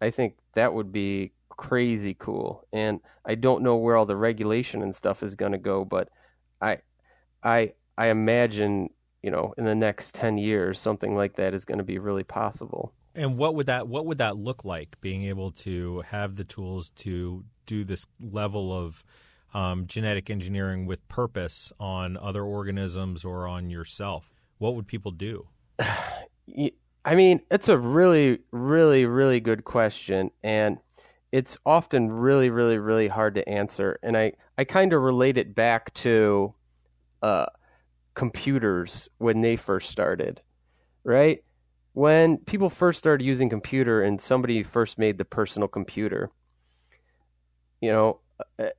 I 0.00 0.10
think 0.10 0.36
that 0.54 0.72
would 0.74 0.92
be 0.92 1.32
crazy 1.50 2.16
cool. 2.18 2.66
And 2.72 3.00
I 3.24 3.34
don't 3.34 3.62
know 3.62 3.76
where 3.76 3.96
all 3.96 4.06
the 4.06 4.16
regulation 4.16 4.82
and 4.82 4.94
stuff 4.94 5.22
is 5.22 5.34
going 5.34 5.52
to 5.52 5.58
go, 5.58 5.84
but 5.84 6.08
I 6.60 6.78
I 7.42 7.74
I 7.98 8.06
imagine, 8.06 8.90
you 9.22 9.30
know, 9.30 9.54
in 9.56 9.64
the 9.64 9.74
next 9.74 10.14
10 10.14 10.38
years 10.38 10.80
something 10.80 11.14
like 11.14 11.36
that 11.36 11.54
is 11.54 11.64
going 11.64 11.78
to 11.78 11.84
be 11.84 11.98
really 11.98 12.24
possible. 12.24 12.92
And 13.14 13.36
what 13.36 13.54
would 13.54 13.66
that 13.66 13.88
what 13.88 14.06
would 14.06 14.18
that 14.18 14.36
look 14.36 14.64
like 14.64 15.00
being 15.00 15.24
able 15.24 15.50
to 15.52 16.00
have 16.08 16.36
the 16.36 16.44
tools 16.44 16.90
to 16.96 17.44
do 17.66 17.84
this 17.84 18.06
level 18.20 18.72
of 18.72 19.04
um, 19.54 19.86
genetic 19.86 20.30
engineering 20.30 20.86
with 20.86 21.06
purpose 21.08 21.72
on 21.78 22.16
other 22.16 22.42
organisms 22.42 23.24
or 23.24 23.46
on 23.46 23.70
yourself? 23.70 24.32
What 24.58 24.74
would 24.74 24.86
people 24.86 25.10
do? 25.10 25.46
I 27.04 27.16
mean, 27.16 27.40
it's 27.50 27.68
a 27.68 27.76
really, 27.76 28.38
really, 28.52 29.06
really 29.06 29.40
good 29.40 29.64
question, 29.64 30.30
and 30.44 30.78
it's 31.32 31.56
often 31.66 32.12
really, 32.12 32.50
really, 32.50 32.78
really 32.78 33.08
hard 33.08 33.34
to 33.34 33.48
answer. 33.48 33.98
And 34.02 34.16
I, 34.16 34.32
I 34.56 34.64
kind 34.64 34.92
of 34.92 35.02
relate 35.02 35.36
it 35.36 35.54
back 35.54 35.92
to 35.94 36.54
uh, 37.22 37.46
computers 38.14 39.08
when 39.18 39.40
they 39.40 39.56
first 39.56 39.90
started, 39.90 40.40
right? 41.04 41.42
When 41.94 42.38
people 42.38 42.70
first 42.70 42.98
started 42.98 43.24
using 43.24 43.50
computer 43.50 44.02
and 44.02 44.20
somebody 44.20 44.62
first 44.62 44.98
made 44.98 45.18
the 45.18 45.24
personal 45.24 45.68
computer, 45.68 46.30
you 47.80 47.90
know, 47.92 48.20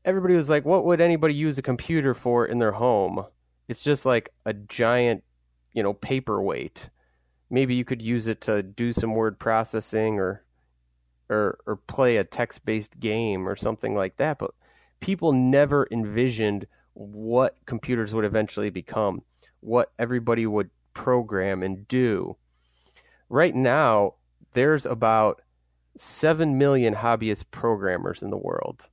everybody 0.03 0.35
was 0.35 0.49
like, 0.49 0.65
what 0.65 0.85
would 0.85 1.01
anybody 1.01 1.33
use 1.33 1.57
a 1.57 1.61
computer 1.61 2.13
for 2.13 2.45
in 2.45 2.59
their 2.59 2.71
home? 2.71 3.25
It's 3.67 3.83
just 3.83 4.05
like 4.05 4.29
a 4.45 4.53
giant, 4.53 5.23
you 5.73 5.83
know, 5.83 5.93
paperweight 5.93 6.89
maybe 7.53 7.75
you 7.75 7.85
could 7.85 8.01
use 8.01 8.27
it 8.27 8.41
to 8.41 8.63
do 8.63 8.91
some 8.91 9.13
word 9.13 9.37
processing 9.39 10.19
or 10.19 10.43
or 11.29 11.59
or 11.67 11.75
play 11.75 12.17
a 12.17 12.23
text-based 12.23 12.99
game 12.99 13.47
or 13.47 13.55
something 13.55 13.95
like 13.95 14.17
that 14.17 14.39
but 14.39 14.51
people 14.99 15.31
never 15.31 15.87
envisioned 15.91 16.65
what 16.93 17.57
computers 17.65 18.13
would 18.13 18.25
eventually 18.25 18.69
become 18.69 19.21
what 19.59 19.91
everybody 19.97 20.45
would 20.45 20.69
program 20.93 21.63
and 21.63 21.87
do 21.87 22.35
right 23.29 23.55
now 23.55 24.13
there's 24.53 24.85
about 24.85 25.41
7 25.97 26.57
million 26.57 26.95
hobbyist 26.95 27.45
programmers 27.51 28.21
in 28.21 28.29
the 28.29 28.37
world 28.37 28.89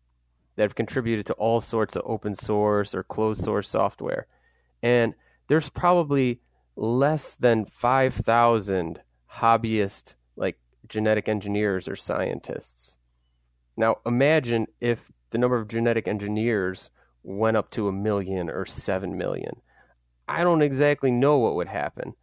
that 0.57 0.63
have 0.63 0.75
contributed 0.75 1.27
to 1.27 1.33
all 1.35 1.61
sorts 1.61 1.97
of 1.97 2.03
open 2.05 2.35
source 2.35 2.95
or 2.95 3.03
closed 3.03 3.43
source 3.43 3.69
software 3.69 4.27
and 4.83 5.15
there's 5.49 5.69
probably 5.69 6.41
less 6.77 7.35
than 7.35 7.67
5,000 7.67 9.01
hobbyist 9.35 10.15
like 10.37 10.59
genetic 10.89 11.29
engineers 11.29 11.89
or 11.89 11.97
scientists. 11.97 12.97
Now, 13.77 13.97
imagine 14.07 14.67
if 14.81 15.11
the 15.31 15.39
number 15.39 15.59
of 15.59 15.69
genetic 15.69 16.09
engineers 16.09 16.91
went 17.23 17.57
up 17.57 17.71
to 17.71 17.89
a 17.89 17.93
million 17.93 18.51
or 18.51 18.67
7 18.67 19.17
million. 19.17 19.61
I 20.29 20.45
don't 20.45 20.63
exactly 20.63 21.11
know 21.11 21.39
what 21.39 21.57
would 21.57 21.69
happen, 21.69 22.15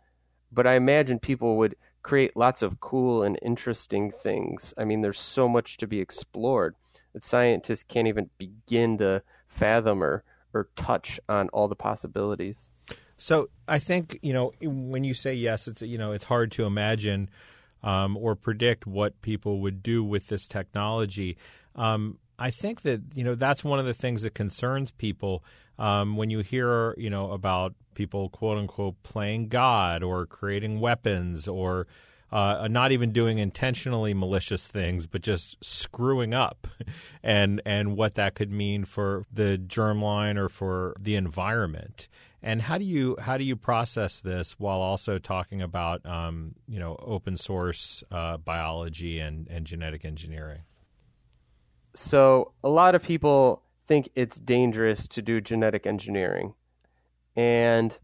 but 0.52 0.66
I 0.66 0.76
imagine 0.76 1.20
people 1.20 1.58
would 1.58 1.76
create 2.04 2.38
lots 2.38 2.62
of 2.62 2.80
cool 2.80 3.24
and 3.24 3.38
interesting 3.42 4.12
things. 4.12 4.74
I 4.78 4.86
mean, 4.86 5.02
there's 5.02 5.20
so 5.20 5.48
much 5.48 5.78
to 5.78 5.88
be 5.88 6.00
explored 6.00 6.76
that 7.14 7.26
scientists 7.26 7.84
can't 7.84 8.08
even 8.08 8.30
begin 8.38 8.98
to 9.00 9.24
fathom 9.48 10.02
or, 10.02 10.24
or 10.54 10.70
touch 10.76 11.20
on 11.28 11.50
all 11.50 11.68
the 11.68 11.76
possibilities. 11.76 12.70
So 13.18 13.50
I 13.68 13.80
think 13.80 14.20
you 14.22 14.32
know 14.32 14.54
when 14.62 15.04
you 15.04 15.14
say 15.14 15.34
yes, 15.34 15.68
it's 15.68 15.82
you 15.82 15.98
know 15.98 16.12
it's 16.12 16.26
hard 16.26 16.52
to 16.54 16.66
imagine 16.66 17.30
um, 17.84 18.16
or 18.16 18.36
predict 18.36 18.86
what 18.86 19.22
people 19.22 19.60
would 19.62 19.82
do 19.82 20.04
with 20.04 20.28
this 20.28 20.48
technology. 20.48 21.38
Um, 21.76 22.20
I 22.40 22.52
think 22.52 22.82
that 22.84 23.02
you 23.16 23.24
know 23.24 23.36
that's 23.36 23.64
one 23.64 23.80
of 23.80 23.86
the 23.86 23.94
things 23.94 24.22
that 24.22 24.34
concerns 24.34 24.92
people 24.92 25.44
um, 25.80 26.18
when 26.18 26.30
you 26.30 26.40
hear 26.40 26.94
you 26.98 27.10
know 27.10 27.32
about 27.32 27.74
people 27.94 28.30
quote 28.30 28.58
unquote 28.58 29.02
playing 29.04 29.48
God 29.48 30.04
or 30.04 30.26
creating 30.26 30.80
weapons 30.80 31.48
or 31.48 31.88
uh, 32.32 32.68
not 32.70 32.92
even 32.92 33.12
doing 33.12 33.38
intentionally 33.38 34.14
malicious 34.14 34.68
things, 34.68 35.08
but 35.08 35.22
just 35.22 35.64
screwing 35.64 36.34
up, 36.34 36.68
and 37.24 37.62
and 37.66 37.96
what 37.96 38.16
that 38.16 38.36
could 38.36 38.52
mean 38.52 38.86
for 38.86 39.24
the 39.32 39.62
germline 39.66 40.38
or 40.38 40.50
for 40.50 40.96
the 41.00 41.16
environment. 41.16 42.08
And 42.44 42.62
how 42.62 42.78
do 42.78 42.86
you 42.86 43.18
how 43.20 43.38
do 43.38 43.44
you 43.44 43.56
process 43.56 44.22
this 44.22 44.60
while 44.60 44.80
also 44.80 45.18
talking 45.18 45.62
about 45.62 46.06
um, 46.06 46.56
you 46.68 46.80
know 46.80 46.98
open 47.00 47.38
source 47.38 48.04
uh, 48.12 48.38
biology 48.38 49.20
and, 49.20 49.48
and 49.48 49.66
genetic 49.66 50.06
engineering? 50.06 50.62
So 51.98 52.54
a 52.64 52.70
lot 52.70 52.94
of 52.94 53.02
people 53.02 53.64
think 53.88 54.10
it's 54.14 54.38
dangerous 54.38 55.08
to 55.08 55.22
do 55.24 55.42
genetic 55.42 55.88
engineering, 55.88 56.54
and 57.36 57.98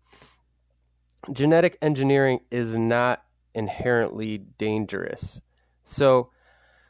genetic 1.31 1.77
engineering 1.79 2.39
is 2.49 2.75
not 2.75 3.23
inherently 3.53 4.39
dangerous. 4.57 5.39
So 5.83 6.31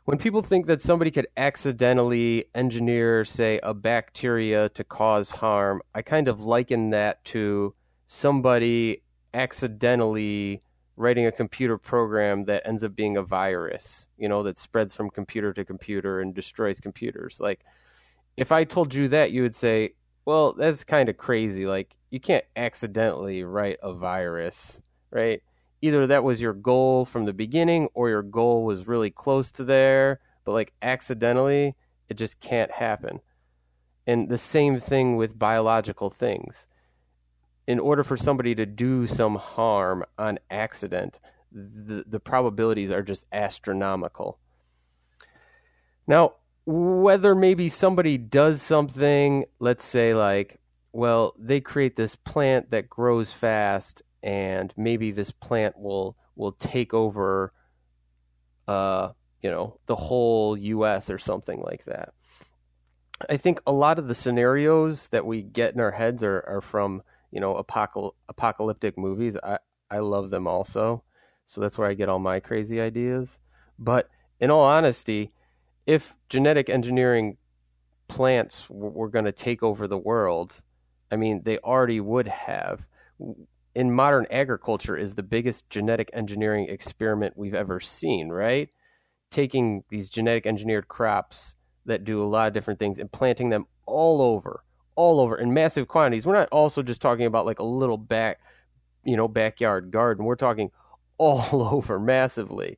when 0.05 0.17
people 0.17 0.41
think 0.41 0.65
that 0.67 0.81
somebody 0.81 1.12
could 1.12 1.27
accidentally 1.36 2.45
engineer, 2.55 3.25
say, 3.25 3.60
a 3.62 3.74
bacteria 3.74 4.69
to 4.69 4.83
cause 4.86 5.29
harm, 5.29 5.81
I 5.93 6.03
kind 6.03 6.29
of 6.29 6.39
liken 6.39 6.91
that 6.91 7.25
to 7.25 7.75
somebody 8.07 9.03
accidentally 9.33 10.62
writing 10.95 11.25
a 11.25 11.31
computer 11.31 11.77
program 11.77 12.45
that 12.45 12.65
ends 12.65 12.83
up 12.83 12.95
being 12.95 13.17
a 13.17 13.23
virus, 13.23 14.07
you 14.17 14.29
know, 14.29 14.43
that 14.43 14.59
spreads 14.59 14.93
from 14.93 15.09
computer 15.09 15.53
to 15.53 15.65
computer 15.65 16.21
and 16.21 16.35
destroys 16.35 16.79
computers. 16.79 17.39
Like, 17.39 17.62
if 18.38 18.51
I 18.51 18.63
told 18.63 18.93
you 18.93 19.07
that, 19.09 19.31
you 19.31 19.41
would 19.41 19.55
say, 19.55 19.93
well, 20.25 20.53
that's 20.53 20.83
kind 20.83 21.09
of 21.09 21.17
crazy. 21.17 21.65
Like, 21.65 21.95
you 22.12 22.19
can't 22.19 22.45
accidentally 22.55 23.43
write 23.43 23.77
a 23.81 23.93
virus, 23.93 24.81
right? 25.12 25.41
either 25.83 26.07
that 26.07 26.23
was 26.23 26.39
your 26.39 26.53
goal 26.53 27.03
from 27.03 27.25
the 27.25 27.33
beginning 27.33 27.89
or 27.93 28.07
your 28.07 28.23
goal 28.23 28.63
was 28.63 28.88
really 28.88 29.12
close 29.12 29.51
to 29.51 29.65
there, 29.65 30.21
but 30.45 30.53
like 30.53 30.71
accidentally, 30.81 31.75
it 32.07 32.13
just 32.13 32.39
can't 32.39 32.71
happen. 32.71 33.19
And 34.07 34.29
the 34.29 34.38
same 34.38 34.79
thing 34.79 35.17
with 35.17 35.38
biological 35.38 36.09
things. 36.09 36.67
In 37.65 37.79
order 37.79 38.03
for 38.03 38.17
somebody 38.17 38.55
to 38.55 38.65
do 38.65 39.08
some 39.08 39.36
harm 39.36 40.03
on 40.17 40.39
accident, 40.51 41.20
the, 41.51 42.03
the 42.08 42.20
probabilities 42.20 42.91
are 42.91 43.03
just 43.03 43.25
astronomical. 43.32 44.38
Now, 46.08 46.34
whether 46.65 47.36
maybe 47.36 47.70
somebody 47.70 48.17
does 48.17 48.62
something, 48.62 49.46
let's 49.60 49.86
say, 49.86 50.13
like, 50.13 50.60
well, 50.91 51.34
they 51.38 51.60
create 51.62 51.96
this 51.96 52.15
plant 52.15 52.72
that 52.72 52.89
grows 52.89 53.32
fast 53.32 54.03
and 54.22 54.74
maybe 54.77 55.12
this 55.12 55.32
plant 55.32 55.77
will 55.77 56.15
will 56.36 56.53
take 56.53 56.93
over 56.93 57.51
uh 58.67 59.10
you 59.41 59.51
know 59.51 59.77
the 59.88 59.96
whole 59.96 60.58
US 60.58 61.10
or 61.10 61.20
something 61.20 61.62
like 61.62 61.84
that. 61.86 62.13
I 63.29 63.38
think 63.38 63.60
a 63.67 63.72
lot 63.72 64.00
of 64.00 64.08
the 64.08 64.15
scenarios 64.15 65.08
that 65.10 65.25
we 65.25 65.41
get 65.41 65.74
in 65.74 65.79
our 65.79 65.91
heads 65.91 66.24
are, 66.24 66.43
are 66.48 66.62
from 66.62 67.03
you 67.33 67.41
know 67.41 67.55
apocal- 67.55 68.13
apocalyptic 68.29 68.97
movies. 68.97 69.35
I 69.43 69.57
I 69.89 69.99
love 69.99 70.29
them 70.29 70.47
also, 70.47 71.03
so 71.45 71.59
that's 71.59 71.77
where 71.77 71.89
I 71.89 71.95
get 71.95 72.09
all 72.09 72.19
my 72.19 72.39
crazy 72.39 72.79
ideas. 72.79 73.39
But 73.79 74.09
in 74.39 74.51
all 74.51 74.63
honesty, 74.63 75.33
if 75.85 76.13
genetic 76.29 76.69
engineering 76.69 77.37
plants 78.07 78.69
were, 78.69 79.09
going 79.09 79.25
to 79.25 79.31
take 79.31 79.63
over 79.63 79.87
the 79.87 79.97
world, 79.97 80.61
I 81.11 81.15
mean 81.15 81.41
they 81.43 81.57
already 81.57 81.99
would 81.99 82.27
have 82.27 82.85
in 83.75 83.91
modern 83.91 84.27
agriculture 84.29 84.95
is 84.95 85.15
the 85.15 85.23
biggest 85.23 85.69
genetic 85.69 86.09
engineering 86.13 86.67
experiment 86.69 87.35
we've 87.35 87.55
ever 87.55 87.79
seen, 87.79 88.29
right? 88.29 88.69
Taking 89.31 89.83
these 89.89 90.09
genetic 90.09 90.45
engineered 90.45 90.87
crops 90.87 91.55
that 91.85 92.03
do 92.03 92.21
a 92.21 92.25
lot 92.25 92.47
of 92.47 92.53
different 92.53 92.79
things 92.79 92.99
and 92.99 93.11
planting 93.11 93.49
them 93.49 93.65
all 93.85 94.21
over, 94.21 94.62
all 94.95 95.19
over 95.19 95.38
in 95.38 95.53
massive 95.53 95.88
quantities. 95.88 96.25
We're 96.25 96.33
not 96.33 96.50
also 96.51 96.81
just 96.81 97.01
talking 97.01 97.25
about 97.25 97.45
like 97.45 97.59
a 97.59 97.63
little 97.63 97.97
back, 97.97 98.39
you 99.03 99.17
know, 99.17 99.27
backyard 99.27 99.91
garden. 99.91 100.25
We're 100.25 100.35
talking 100.35 100.71
all 101.17 101.69
over 101.71 102.00
massively. 102.00 102.77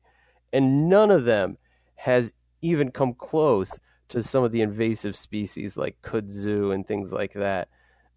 And 0.52 0.88
none 0.88 1.10
of 1.10 1.24
them 1.24 1.58
has 1.96 2.32
even 2.62 2.90
come 2.90 3.14
close 3.14 3.78
to 4.08 4.22
some 4.22 4.44
of 4.44 4.52
the 4.52 4.60
invasive 4.60 5.16
species 5.16 5.76
like 5.76 6.00
kudzu 6.02 6.74
and 6.74 6.86
things 6.86 7.12
like 7.12 7.32
that. 7.34 7.68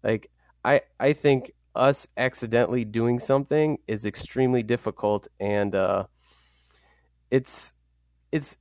Like 0.02 0.30
I 0.64 0.82
I 0.98 1.12
think 1.12 1.52
us 1.74 2.06
accidentally 2.16 2.84
doing 2.84 3.18
something 3.18 3.78
is 3.86 4.06
extremely 4.06 4.62
difficult 4.62 5.28
and 5.38 5.74
uh, 5.74 6.04
it's 7.30 7.72
it's 8.32 8.56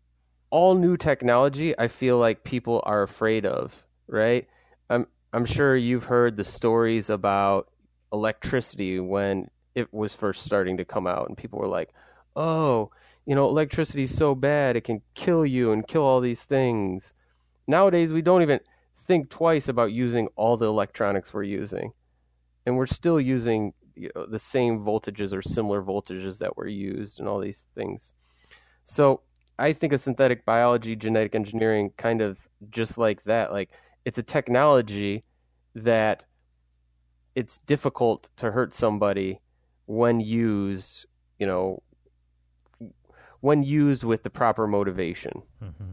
all 0.51 0.75
new 0.75 0.97
technology 0.97 1.77
I 1.77 1.87
feel 1.87 2.17
like 2.17 2.43
people 2.43 2.81
are 2.85 3.03
afraid 3.03 3.45
of, 3.45 3.73
right? 4.07 4.47
I'm 4.89 5.07
I'm 5.33 5.45
sure 5.45 5.75
you've 5.75 6.05
heard 6.05 6.37
the 6.37 6.43
stories 6.43 7.09
about 7.09 7.69
electricity 8.11 8.99
when 8.99 9.49
it 9.75 9.93
was 9.93 10.15
first 10.15 10.43
starting 10.43 10.77
to 10.77 10.85
come 10.85 11.05
out 11.05 11.27
and 11.27 11.37
people 11.37 11.59
were 11.59 11.67
like, 11.67 11.93
"Oh, 12.35 12.91
you 13.25 13.35
know, 13.35 13.47
electricity 13.47 14.03
is 14.03 14.15
so 14.17 14.33
bad, 14.33 14.75
it 14.75 14.83
can 14.83 15.01
kill 15.13 15.45
you 15.45 15.71
and 15.71 15.87
kill 15.87 16.01
all 16.03 16.19
these 16.21 16.43
things." 16.43 17.13
Nowadays, 17.67 18.11
we 18.11 18.23
don't 18.23 18.41
even 18.41 18.59
think 19.07 19.29
twice 19.29 19.67
about 19.67 19.91
using 19.91 20.27
all 20.35 20.57
the 20.57 20.67
electronics 20.67 21.33
we're 21.33 21.43
using. 21.43 21.93
And 22.65 22.77
we're 22.77 22.87
still 22.87 23.19
using 23.19 23.73
you 23.95 24.09
know, 24.15 24.25
the 24.25 24.39
same 24.39 24.79
voltages 24.79 25.33
or 25.33 25.41
similar 25.41 25.81
voltages 25.83 26.39
that 26.39 26.57
were 26.57 26.67
used 26.67 27.19
and 27.19 27.27
all 27.27 27.39
these 27.39 27.63
things. 27.75 28.13
So 28.85 29.21
I 29.59 29.73
think 29.73 29.93
of 29.93 30.01
synthetic 30.01 30.45
biology, 30.45 30.95
genetic 30.95 31.35
engineering 31.35 31.91
kind 31.97 32.21
of 32.21 32.37
just 32.71 32.97
like 32.97 33.23
that. 33.25 33.51
Like 33.51 33.69
it's 34.09 34.17
a 34.17 34.23
technology 34.23 35.23
that 35.75 36.23
it's 37.35 37.59
difficult 37.67 38.27
to 38.37 38.49
hurt 38.49 38.73
somebody 38.73 39.39
when 39.85 40.19
used, 40.19 41.05
you 41.37 41.45
know, 41.45 41.83
when 43.41 43.61
used 43.61 44.03
with 44.03 44.23
the 44.23 44.31
proper 44.31 44.65
motivation. 44.65 45.43
Mm-hmm. 45.63 45.91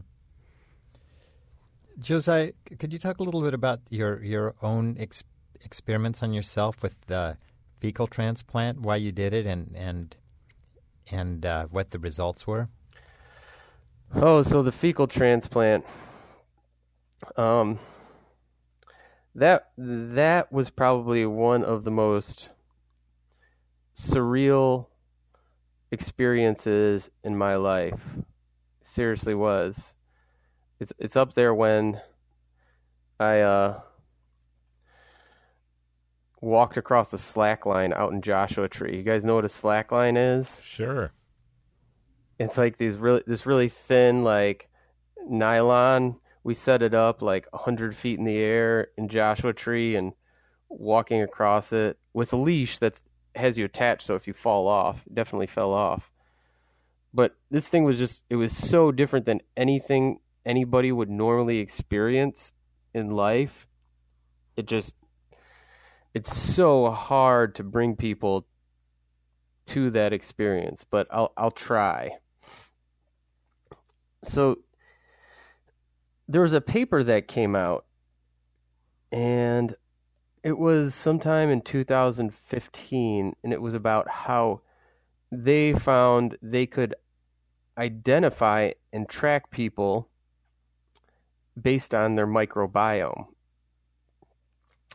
Josiah, 1.99 2.53
could 2.79 2.91
you 2.91 2.97
talk 2.97 3.19
a 3.19 3.23
little 3.23 3.43
bit 3.43 3.53
about 3.53 3.81
your 3.91 4.23
your 4.23 4.55
own 4.63 4.97
ex- 4.99 5.23
experiments 5.61 6.23
on 6.23 6.33
yourself 6.33 6.81
with 6.81 6.95
the 7.05 7.37
fecal 7.79 8.07
transplant, 8.07 8.81
why 8.81 8.95
you 8.95 9.11
did 9.11 9.31
it, 9.31 9.45
and 9.45 9.75
and 9.75 10.15
and 11.11 11.45
uh, 11.45 11.67
what 11.69 11.91
the 11.91 11.99
results 11.99 12.47
were? 12.47 12.69
Oh, 14.15 14.41
so 14.41 14.63
the 14.63 14.71
fecal 14.71 15.05
transplant. 15.05 15.85
Um, 17.35 17.77
that 19.37 19.69
that 19.77 20.51
was 20.51 20.69
probably 20.69 21.25
one 21.25 21.63
of 21.63 21.83
the 21.83 21.91
most 21.91 22.49
surreal 23.95 24.87
experiences 25.91 27.09
in 27.23 27.37
my 27.37 27.55
life. 27.55 28.01
Seriously 28.81 29.35
was 29.35 29.93
it's 30.79 30.91
it's 30.97 31.15
up 31.15 31.33
there 31.33 31.53
when 31.53 32.01
I 33.19 33.41
uh, 33.41 33.79
walked 36.41 36.77
across 36.77 37.13
a 37.13 37.17
slack 37.17 37.65
line 37.65 37.93
out 37.93 38.11
in 38.13 38.21
Joshua 38.21 38.67
Tree. 38.67 38.97
You 38.97 39.03
guys 39.03 39.23
know 39.23 39.35
what 39.35 39.45
a 39.45 39.49
slack 39.49 39.91
line 39.91 40.17
is? 40.17 40.59
Sure. 40.63 41.11
It's 42.39 42.57
like 42.57 42.77
these 42.77 42.97
really 42.97 43.23
this 43.27 43.45
really 43.45 43.69
thin 43.69 44.23
like 44.23 44.67
nylon. 45.27 46.15
We 46.47 46.53
set 46.53 46.81
it 46.81 46.93
up 46.93 47.21
like 47.21 47.45
hundred 47.53 47.93
feet 47.93 48.17
in 48.17 48.23
the 48.23 48.37
air 48.37 48.87
in 48.97 49.09
Joshua 49.09 49.51
Tree 49.51 49.97
and 49.97 50.13
walking 50.69 51.21
across 51.21 51.73
it 51.73 51.99
with 52.13 52.31
a 52.31 52.37
leash 52.37 52.79
that 52.79 53.01
has 53.35 53.57
you 53.57 53.65
attached. 53.65 54.07
So 54.07 54.15
if 54.15 54.27
you 54.27 54.33
fall 54.33 54.65
off, 54.69 55.03
definitely 55.13 55.47
fell 55.47 55.73
off. 55.73 56.09
But 57.13 57.35
this 57.51 57.67
thing 57.67 57.83
was 57.83 57.97
just 57.97 58.23
it 58.29 58.37
was 58.37 58.55
so 58.55 58.93
different 58.93 59.25
than 59.25 59.41
anything 59.57 60.21
anybody 60.45 60.89
would 60.89 61.09
normally 61.09 61.57
experience 61.57 62.53
in 62.93 63.09
life. 63.09 63.67
It 64.55 64.67
just 64.67 64.95
it's 66.13 66.33
so 66.33 66.91
hard 66.91 67.55
to 67.55 67.63
bring 67.65 67.97
people 67.97 68.47
to 69.65 69.89
that 69.91 70.13
experience, 70.13 70.85
but 70.89 71.07
I'll 71.11 71.33
I'll 71.35 71.51
try. 71.51 72.11
So 74.23 74.59
there 76.27 76.41
was 76.41 76.53
a 76.53 76.61
paper 76.61 77.03
that 77.03 77.27
came 77.27 77.55
out 77.55 77.85
and 79.11 79.75
it 80.43 80.57
was 80.57 80.93
sometime 80.93 81.49
in 81.49 81.61
2015 81.61 83.35
and 83.43 83.53
it 83.53 83.61
was 83.61 83.73
about 83.73 84.09
how 84.09 84.61
they 85.31 85.73
found 85.73 86.37
they 86.41 86.65
could 86.65 86.95
identify 87.77 88.71
and 88.91 89.07
track 89.07 89.51
people 89.51 90.09
based 91.61 91.93
on 91.93 92.15
their 92.15 92.27
microbiome. 92.27 93.27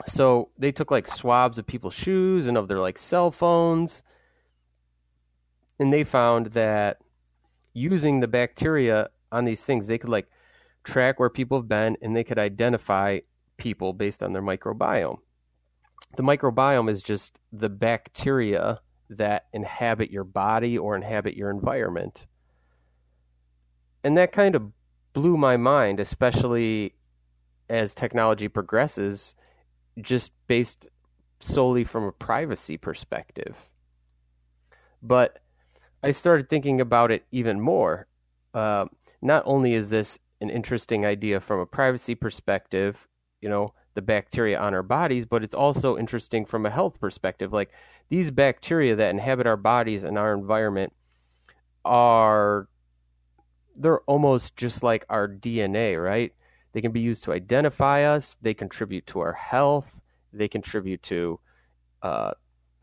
So 0.06 0.50
they 0.58 0.72
took 0.72 0.90
like 0.90 1.06
swabs 1.06 1.58
of 1.58 1.66
people's 1.66 1.94
shoes 1.94 2.46
and 2.46 2.56
of 2.56 2.68
their 2.68 2.80
like 2.80 2.98
cell 2.98 3.30
phones. 3.30 4.02
And 5.78 5.92
they 5.92 6.04
found 6.04 6.46
that 6.48 6.98
using 7.74 8.20
the 8.20 8.28
bacteria 8.28 9.10
on 9.30 9.44
these 9.44 9.64
things, 9.64 9.86
they 9.86 9.98
could 9.98 10.10
like 10.10 10.28
track 10.84 11.20
where 11.20 11.30
people 11.30 11.58
have 11.58 11.68
been 11.68 11.96
and 12.02 12.14
they 12.14 12.24
could 12.24 12.38
identify 12.38 13.20
people 13.56 13.92
based 13.92 14.22
on 14.22 14.32
their 14.32 14.42
microbiome. 14.42 15.18
The 16.16 16.22
microbiome 16.22 16.90
is 16.90 17.02
just 17.02 17.38
the 17.52 17.68
bacteria 17.68 18.80
that 19.10 19.46
inhabit 19.52 20.10
your 20.10 20.24
body 20.24 20.76
or 20.76 20.96
inhabit 20.96 21.36
your 21.36 21.50
environment. 21.50 22.26
And 24.04 24.16
that 24.16 24.32
kind 24.32 24.54
of 24.54 24.72
blew 25.12 25.36
my 25.36 25.56
mind, 25.56 26.00
especially 26.00 26.94
as 27.68 27.94
technology 27.94 28.48
progresses, 28.48 29.34
just 30.00 30.32
based 30.48 30.86
solely 31.40 31.84
from 31.84 32.04
a 32.04 32.12
privacy 32.12 32.76
perspective. 32.76 33.56
But 35.02 35.40
I 36.02 36.10
started 36.10 36.48
thinking 36.48 36.80
about 36.80 37.10
it 37.10 37.24
even 37.30 37.60
more. 37.60 38.06
Uh, 38.54 38.86
not 39.20 39.42
only 39.46 39.74
is 39.74 39.88
this 39.88 40.18
an 40.42 40.50
interesting 40.50 41.06
idea 41.06 41.40
from 41.40 41.60
a 41.60 41.66
privacy 41.66 42.14
perspective, 42.14 42.96
you 43.40 43.48
know, 43.48 43.72
the 43.94 44.02
bacteria 44.02 44.58
on 44.58 44.74
our 44.74 44.82
bodies, 44.82 45.24
but 45.24 45.42
it's 45.42 45.54
also 45.54 45.96
interesting 45.96 46.44
from 46.44 46.66
a 46.66 46.70
health 46.70 46.98
perspective. 47.00 47.52
Like 47.52 47.70
these 48.08 48.30
bacteria 48.30 48.96
that 48.96 49.10
inhabit 49.10 49.46
our 49.46 49.56
bodies 49.56 50.04
and 50.04 50.18
our 50.18 50.34
environment 50.34 50.92
are 51.84 52.68
they're 53.76 54.00
almost 54.00 54.56
just 54.56 54.82
like 54.82 55.04
our 55.08 55.28
DNA, 55.28 56.02
right? 56.02 56.32
They 56.72 56.80
can 56.80 56.92
be 56.92 57.00
used 57.00 57.24
to 57.24 57.32
identify 57.32 58.02
us. 58.04 58.36
They 58.42 58.54
contribute 58.54 59.06
to 59.08 59.20
our 59.20 59.32
health. 59.32 59.86
They 60.32 60.48
contribute 60.48 61.02
to 61.04 61.38
uh, 62.02 62.32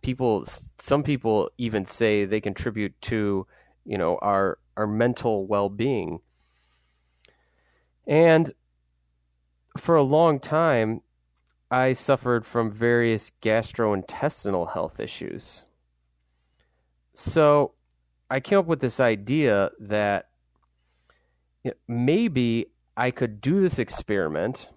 people. 0.01 0.45
Some 0.79 1.03
people 1.03 1.49
even 1.57 1.85
say 1.85 2.25
they 2.25 2.41
contribute 2.41 2.93
to, 3.01 3.45
you 3.85 3.97
know, 3.97 4.17
our 4.21 4.59
our 4.77 4.87
mental 4.87 5.47
well 5.47 5.69
being. 5.69 6.19
And 8.09 8.51
for 9.77 9.95
a 9.95 10.03
long 10.03 10.39
time, 10.39 11.01
I 11.69 11.93
suffered 11.93 12.43
from 12.45 12.71
various 12.71 13.31
gastrointestinal 13.43 14.73
health 14.73 14.99
issues. 14.99 15.63
So 17.13 17.73
I 18.31 18.39
came 18.39 18.57
up 18.57 18.65
with 18.65 18.79
this 18.81 18.99
idea 18.99 19.69
that 19.79 20.29
maybe 21.87 22.71
I 22.97 23.11
could 23.11 23.41
do 23.41 23.61
this 23.61 23.77
experiment 23.77 24.69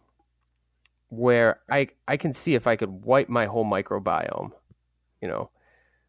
where 1.09 1.61
I 1.71 1.89
I 2.07 2.19
can 2.19 2.35
see 2.35 2.55
if 2.55 2.67
I 2.67 2.77
could 2.77 3.05
wipe 3.05 3.31
my 3.31 3.47
whole 3.47 3.65
microbiome, 3.65 4.53
you 5.23 5.29
know, 5.29 5.51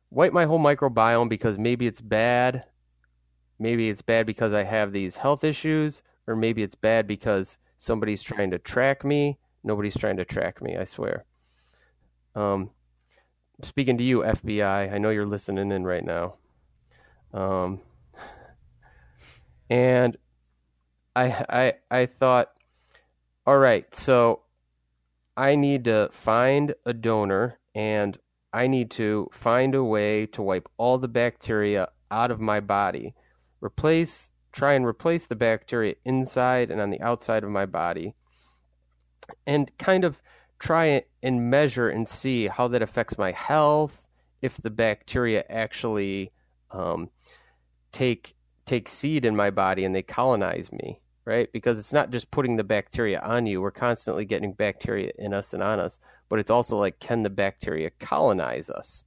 wipe 0.09 0.33
my 0.33 0.43
whole 0.43 0.59
microbiome 0.59 1.29
because 1.29 1.57
maybe 1.57 1.87
it's 1.87 2.01
bad, 2.01 2.65
maybe 3.59 3.89
it's 3.89 4.01
bad 4.01 4.25
because 4.25 4.53
I 4.53 4.63
have 4.63 4.91
these 4.91 5.15
health 5.15 5.43
issues, 5.43 6.01
or 6.27 6.35
maybe 6.35 6.63
it's 6.63 6.75
bad 6.75 7.07
because 7.07 7.57
somebody's 7.79 8.21
trying 8.21 8.51
to 8.51 8.59
track 8.59 9.03
me. 9.03 9.37
Nobody's 9.63 9.97
trying 9.97 10.17
to 10.17 10.25
track 10.25 10.61
me, 10.61 10.77
I 10.77 10.83
swear. 10.83 11.25
Um, 12.35 12.69
speaking 13.61 13.97
to 13.97 14.03
you, 14.03 14.19
FBI, 14.19 14.93
I 14.93 14.97
know 14.97 15.09
you're 15.09 15.25
listening 15.25 15.71
in 15.71 15.83
right 15.83 16.03
now. 16.03 16.35
Um, 17.33 17.79
and 19.69 20.17
I 21.15 21.25
I 21.49 21.73
I 21.89 22.05
thought, 22.05 22.51
all 23.45 23.57
right, 23.57 23.93
so 23.95 24.41
I 25.35 25.55
need 25.55 25.85
to 25.85 26.09
find 26.11 26.75
a 26.85 26.93
donor 26.93 27.59
and 27.73 28.17
I 28.53 28.67
need 28.67 28.91
to 28.91 29.29
find 29.31 29.73
a 29.73 29.83
way 29.83 30.27
to 30.27 30.43
wipe 30.43 30.69
all 30.77 30.99
the 30.99 31.07
bacteria 31.07 31.89
out 32.11 32.29
of 32.29 32.39
my 32.39 32.59
body, 32.59 33.15
replace, 33.61 34.29
try 34.53 34.73
and 34.73 34.85
replace 34.85 35.25
the 35.25 35.35
bacteria 35.35 35.95
inside 36.05 36.71
and 36.71 36.79
on 36.79 36.89
the 36.89 37.01
outside 37.01 37.43
of 37.43 37.49
my 37.49 37.65
body, 37.65 38.13
and 39.45 39.75
kind 39.77 40.05
of 40.05 40.21
try 40.59 41.03
and 41.21 41.49
measure 41.49 41.89
and 41.89 42.07
see 42.07 42.47
how 42.47 42.67
that 42.69 42.81
affects 42.81 43.17
my 43.17 43.31
health, 43.31 43.99
if 44.41 44.55
the 44.57 44.69
bacteria 44.69 45.43
actually 45.49 46.31
um, 46.71 47.09
take 47.91 48.35
take 48.65 48.87
seed 48.87 49.25
in 49.25 49.35
my 49.35 49.49
body 49.49 49.83
and 49.83 49.93
they 49.93 50.01
colonize 50.01 50.71
me, 50.71 51.01
right? 51.25 51.51
Because 51.51 51.77
it's 51.77 51.91
not 51.91 52.11
just 52.11 52.31
putting 52.31 52.55
the 52.55 52.63
bacteria 52.63 53.19
on 53.19 53.45
you. 53.45 53.59
We're 53.59 53.71
constantly 53.71 54.23
getting 54.23 54.53
bacteria 54.53 55.11
in 55.17 55.33
us 55.33 55.53
and 55.53 55.61
on 55.61 55.81
us, 55.81 55.99
but 56.29 56.39
it's 56.39 56.49
also 56.49 56.77
like, 56.77 56.99
can 56.99 57.23
the 57.23 57.29
bacteria 57.29 57.89
colonize 57.99 58.69
us? 58.69 59.03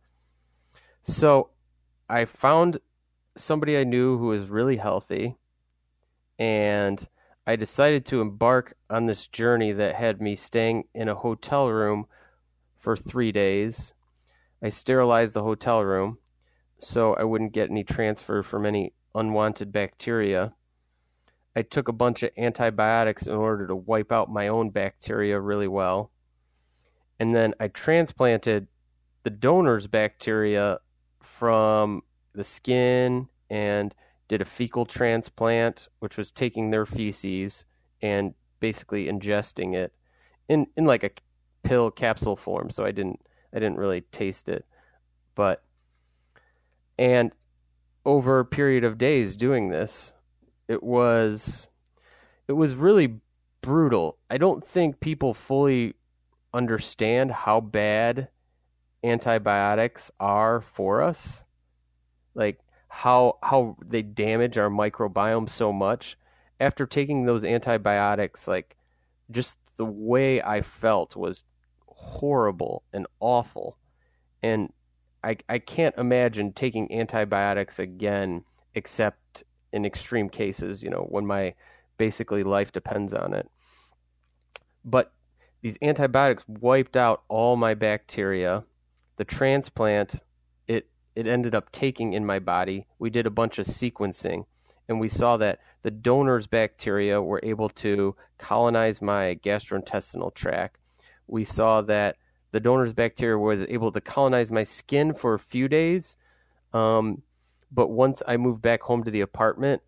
So 1.03 1.51
I 2.09 2.27
found 2.27 2.81
somebody 3.37 3.77
I 3.77 3.85
knew 3.85 4.19
who 4.19 4.27
was 4.29 4.49
really 4.49 4.77
healthy, 4.77 5.37
and 6.39 7.07
I 7.47 7.57
decided 7.57 8.05
to 8.07 8.21
embark 8.21 8.75
on 8.91 9.07
this 9.07 9.27
journey 9.27 9.73
that 9.73 9.95
had 9.95 10.21
me 10.21 10.35
staying 10.35 10.85
in 10.95 11.09
a 11.09 11.15
hotel 11.15 11.69
room 11.69 12.07
for 12.81 12.97
three 12.97 13.33
days. 13.33 13.95
I 14.63 14.69
sterilized 14.69 15.35
the 15.35 15.43
hotel 15.43 15.83
room 15.83 16.19
so 16.79 17.15
I 17.15 17.25
wouldn't 17.25 17.53
get 17.53 17.71
any 17.71 17.85
transfer 17.85 18.43
from 18.43 18.67
any 18.67 18.93
unwanted 19.15 19.73
bacteria. 19.73 20.53
I 21.55 21.63
took 21.63 21.89
a 21.89 21.93
bunch 21.93 22.23
of 22.23 22.31
antibiotics 22.37 23.27
in 23.27 23.33
order 23.33 23.67
to 23.67 23.77
wipe 23.77 24.13
out 24.13 24.31
my 24.31 24.49
own 24.49 24.71
bacteria 24.71 25.41
really 25.41 25.69
well. 25.69 26.11
And 27.19 27.35
then 27.35 27.55
I 27.59 27.69
transplanted 27.69 28.69
the 29.23 29.31
donor's 29.31 29.87
bacteria 29.87 30.81
from 31.23 32.03
the 32.37 32.45
skin 32.45 33.29
and 33.51 33.95
did 34.29 34.41
a 34.41 34.45
fecal 34.45 34.85
transplant, 34.87 35.89
which 36.01 36.17
was 36.17 36.31
taking 36.31 36.71
their 36.71 36.87
feces 36.87 37.65
and 38.03 38.35
basically 38.61 39.07
ingesting 39.07 39.75
it 39.75 39.93
in, 40.49 40.67
in 40.77 40.85
like 40.85 41.05
a 41.05 41.11
pill 41.63 41.91
capsule 41.91 42.37
form. 42.37 42.71
So 42.71 42.85
I 42.85 42.93
didn't 42.93 43.21
I 43.55 43.59
didn't 43.59 43.79
really 43.79 44.03
taste 44.13 44.49
it. 44.49 44.65
But 45.35 45.63
and 46.99 47.33
over 48.05 48.39
a 48.39 48.45
period 48.45 48.85
of 48.85 48.99
days 48.99 49.37
doing 49.37 49.69
this, 49.69 50.13
it 50.69 50.83
was 50.83 51.69
it 52.49 52.53
was 52.53 52.75
really 52.75 53.19
brutal. 53.61 54.19
I 54.31 54.39
don't 54.39 54.65
think 54.67 55.01
people 55.01 55.35
fully 55.35 55.95
understand 56.55 57.33
how 57.33 57.61
bad 57.61 58.29
antibiotics 59.03 60.11
are 60.21 60.61
for 60.61 61.03
us. 61.03 61.43
Like 62.37 62.61
how 62.89 63.39
how 63.43 63.77
they 63.85 64.03
damage 64.03 64.59
our 64.59 64.71
microbiome 64.71 65.51
so 65.51 65.73
much. 65.73 66.17
After 66.61 66.87
taking 66.87 67.27
those 67.27 67.45
antibiotics, 67.45 68.47
like 68.47 68.77
just 69.31 69.57
the 69.77 69.85
way 69.85 70.41
I 70.41 70.63
felt 70.63 71.17
was 71.17 71.45
horrible 71.87 72.83
and 72.93 73.07
awful. 73.21 73.77
And 74.43 74.73
I, 75.25 75.37
I 75.49 75.59
can't 75.59 75.97
imagine 75.99 76.53
taking 76.53 76.93
antibiotics 76.93 77.79
again, 77.79 78.45
except 78.75 79.43
in 79.73 79.85
extreme 79.85 80.29
cases, 80.29 80.83
you 80.83 80.91
know, 80.91 81.07
when 81.09 81.27
my 81.27 81.55
basically 81.99 82.45
life 82.45 82.73
depends 82.73 83.13
on 83.13 83.35
it. 83.35 83.51
But 84.85 85.13
these 85.63 85.77
antibiotics 85.83 86.45
wiped 86.47 86.97
out 86.97 87.23
all 87.29 87.57
my 87.57 87.75
bacteria. 87.75 88.65
The 89.17 89.25
transplant, 89.25 90.21
it 91.17 91.27
ended 91.27 91.55
up 91.55 91.73
taking 91.73 92.13
in 92.13 92.25
my 92.25 92.39
body. 92.39 92.87
We 92.99 93.11
did 93.11 93.27
a 93.27 93.31
bunch 93.31 93.59
of 93.59 93.67
sequencing, 93.67 94.45
and 94.89 95.01
we 95.01 95.09
saw 95.09 95.37
that 95.39 95.59
the 95.83 95.91
donor's 95.91 96.47
bacteria 96.47 97.21
were 97.21 97.41
able 97.43 97.71
to 97.71 98.15
colonize 98.39 99.01
my 99.03 99.39
gastrointestinal 99.43 100.35
tract. 100.35 100.79
We 101.27 101.43
saw 101.45 101.81
that 101.83 102.17
the 102.53 102.61
donor's 102.61 102.93
bacteria 102.93 103.39
was 103.39 103.63
able 103.63 103.91
to 103.93 104.01
colonize 104.01 104.51
my 104.51 104.63
skin 104.63 105.15
for 105.15 105.35
a 105.35 105.39
few 105.39 105.69
days. 105.69 106.17
Um, 106.73 107.23
but 107.73 107.89
once 107.89 108.23
I 108.29 108.37
moved 108.37 108.63
back 108.63 108.83
home 108.83 109.03
to 109.05 109.11
the 109.11 109.23
apartment, 109.23 109.83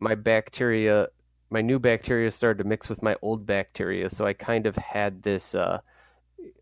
my 0.00 0.16
bacteria, 0.16 1.08
my 1.50 1.62
new 1.62 1.78
bacteria 1.78 2.30
started 2.30 2.62
to 2.62 2.68
mix 2.68 2.88
with 2.88 3.02
my 3.02 3.16
old 3.22 3.46
bacteria. 3.46 4.10
So 4.10 4.26
I 4.26 4.32
kind 4.32 4.66
of 4.66 4.74
had 4.76 5.22
this 5.22 5.54
uh, 5.54 5.78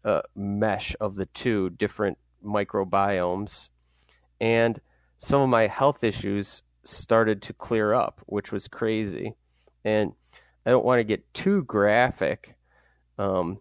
uh, 0.04 0.22
mesh 0.36 0.94
of 1.00 1.16
the 1.16 1.26
two 1.26 1.70
different 1.70 2.18
microbiomes. 2.44 3.69
And 4.40 4.80
some 5.18 5.42
of 5.42 5.48
my 5.48 5.66
health 5.66 6.02
issues 6.02 6.62
started 6.84 7.42
to 7.42 7.52
clear 7.52 7.92
up, 7.92 8.20
which 8.26 8.52
was 8.52 8.68
crazy. 8.68 9.34
And 9.84 10.12
I 10.64 10.70
don't 10.70 10.84
want 10.84 10.98
to 11.00 11.04
get 11.04 11.32
too 11.34 11.64
graphic. 11.64 12.54
Um, 13.18 13.58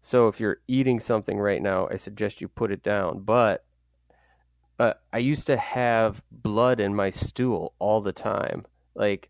so 0.00 0.28
if 0.28 0.40
you're 0.40 0.60
eating 0.68 1.00
something 1.00 1.38
right 1.38 1.60
now, 1.60 1.88
I 1.90 1.96
suggest 1.96 2.40
you 2.40 2.48
put 2.48 2.72
it 2.72 2.82
down. 2.82 3.20
But 3.20 3.64
uh, 4.78 4.94
I 5.12 5.18
used 5.18 5.46
to 5.48 5.56
have 5.56 6.22
blood 6.30 6.80
in 6.80 6.94
my 6.94 7.10
stool 7.10 7.74
all 7.78 8.00
the 8.00 8.12
time, 8.12 8.64
like 8.94 9.28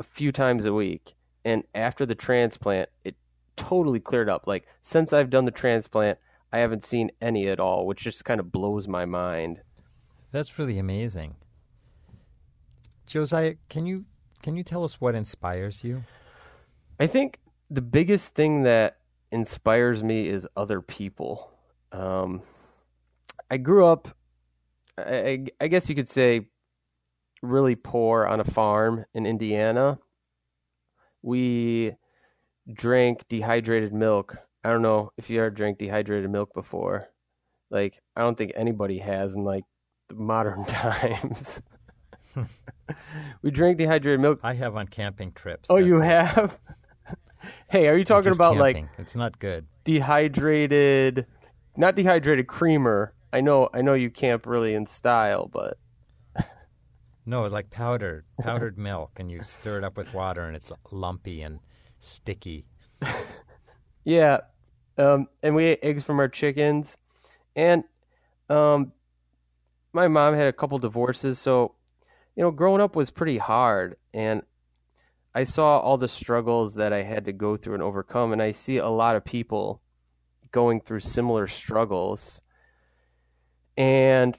a 0.00 0.02
few 0.02 0.32
times 0.32 0.66
a 0.66 0.72
week. 0.72 1.14
And 1.44 1.62
after 1.74 2.04
the 2.04 2.14
transplant, 2.14 2.88
it 3.04 3.14
totally 3.56 4.00
cleared 4.00 4.28
up. 4.28 4.46
Like 4.46 4.66
since 4.82 5.12
I've 5.12 5.30
done 5.30 5.44
the 5.44 5.50
transplant, 5.50 6.18
I 6.52 6.58
haven't 6.58 6.84
seen 6.84 7.10
any 7.20 7.48
at 7.48 7.60
all, 7.60 7.86
which 7.86 8.00
just 8.00 8.24
kind 8.24 8.40
of 8.40 8.50
blows 8.50 8.88
my 8.88 9.04
mind. 9.04 9.60
That's 10.30 10.58
really 10.58 10.78
amazing. 10.78 11.36
Josiah, 13.06 13.54
can 13.68 13.86
you 13.86 14.04
can 14.42 14.56
you 14.56 14.62
tell 14.62 14.84
us 14.84 15.00
what 15.00 15.14
inspires 15.14 15.82
you? 15.82 16.04
I 17.00 17.06
think 17.06 17.40
the 17.70 17.80
biggest 17.80 18.34
thing 18.34 18.62
that 18.62 18.98
inspires 19.32 20.02
me 20.02 20.28
is 20.28 20.46
other 20.56 20.80
people. 20.80 21.50
Um, 21.92 22.42
I 23.50 23.56
grew 23.56 23.86
up, 23.86 24.08
I, 24.96 25.46
I 25.60 25.68
guess 25.68 25.88
you 25.88 25.94
could 25.94 26.08
say, 26.08 26.48
really 27.42 27.76
poor 27.76 28.26
on 28.26 28.40
a 28.40 28.44
farm 28.44 29.04
in 29.14 29.26
Indiana. 29.26 29.98
We 31.22 31.94
drank 32.72 33.26
dehydrated 33.28 33.92
milk. 33.92 34.36
I 34.64 34.70
don't 34.70 34.82
know 34.82 35.12
if 35.16 35.30
you 35.30 35.38
ever 35.38 35.50
drank 35.50 35.78
dehydrated 35.78 36.30
milk 36.30 36.52
before. 36.52 37.08
Like, 37.70 38.00
I 38.16 38.22
don't 38.22 38.36
think 38.36 38.52
anybody 38.54 38.98
has 38.98 39.34
in 39.34 39.44
like 39.44 39.64
modern 40.14 40.64
times. 40.66 41.62
we 43.42 43.50
drank 43.50 43.78
dehydrated 43.78 44.20
milk. 44.20 44.40
I 44.42 44.54
have 44.54 44.76
on 44.76 44.86
camping 44.86 45.32
trips. 45.32 45.68
Oh, 45.70 45.76
you 45.76 46.02
it. 46.02 46.04
have? 46.04 46.58
Hey, 47.70 47.86
are 47.86 47.96
you 47.96 48.04
talking 48.04 48.32
about 48.32 48.56
camping. 48.56 48.84
like 48.84 48.92
it's 48.98 49.14
not 49.14 49.38
good 49.38 49.66
dehydrated, 49.84 51.24
not 51.76 51.94
dehydrated 51.94 52.46
creamer? 52.46 53.14
I 53.32 53.40
know, 53.40 53.68
I 53.72 53.80
know 53.80 53.94
you 53.94 54.10
camp 54.10 54.44
really 54.44 54.74
in 54.74 54.86
style, 54.86 55.46
but 55.46 55.78
no, 57.24 57.46
like 57.46 57.70
powdered 57.70 58.24
powdered 58.40 58.76
milk, 58.76 59.12
and 59.16 59.30
you 59.30 59.42
stir 59.42 59.78
it 59.78 59.84
up 59.84 59.96
with 59.96 60.12
water, 60.12 60.42
and 60.42 60.56
it's 60.56 60.72
lumpy 60.90 61.42
and 61.42 61.60
sticky. 62.00 62.66
yeah, 64.04 64.40
um, 64.98 65.28
and 65.42 65.54
we 65.54 65.66
ate 65.66 65.78
eggs 65.82 66.02
from 66.02 66.18
our 66.18 66.28
chickens, 66.28 66.96
and 67.54 67.84
um, 68.50 68.92
my 69.92 70.08
mom 70.08 70.34
had 70.34 70.48
a 70.48 70.52
couple 70.52 70.78
divorces, 70.78 71.38
so 71.38 71.74
you 72.36 72.42
know, 72.42 72.50
growing 72.50 72.80
up 72.80 72.94
was 72.94 73.10
pretty 73.10 73.38
hard, 73.38 73.96
and 74.14 74.42
I 75.34 75.44
saw 75.44 75.78
all 75.78 75.98
the 75.98 76.08
struggles 76.08 76.74
that 76.74 76.92
I 76.92 77.02
had 77.02 77.24
to 77.24 77.32
go 77.32 77.56
through 77.56 77.74
and 77.74 77.82
overcome, 77.82 78.32
and 78.32 78.40
I 78.40 78.52
see 78.52 78.76
a 78.76 78.88
lot 78.88 79.16
of 79.16 79.24
people 79.24 79.82
going 80.52 80.80
through 80.80 81.00
similar 81.00 81.46
struggles. 81.46 82.40
And 83.76 84.38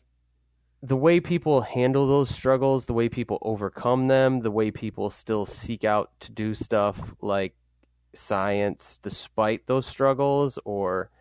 the 0.82 0.96
way 0.96 1.20
people 1.20 1.62
handle 1.62 2.08
those 2.08 2.30
struggles, 2.30 2.86
the 2.86 2.94
way 2.94 3.10
people 3.10 3.38
overcome 3.42 4.08
them, 4.08 4.40
the 4.40 4.52
way 4.52 4.72
people 4.72 5.10
still 5.10 5.46
seek 5.46 5.84
out 5.84 6.12
to 6.22 6.32
do 6.32 6.56
stuff 6.56 7.14
like 7.22 7.54
science 8.14 9.00
despite 9.04 9.68
those 9.68 9.86
struggles 9.86 10.58
or 10.66 11.12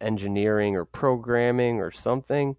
engineering 0.00 0.74
or 0.74 0.84
programming 0.84 1.80
or 1.80 1.90
something, 1.90 2.56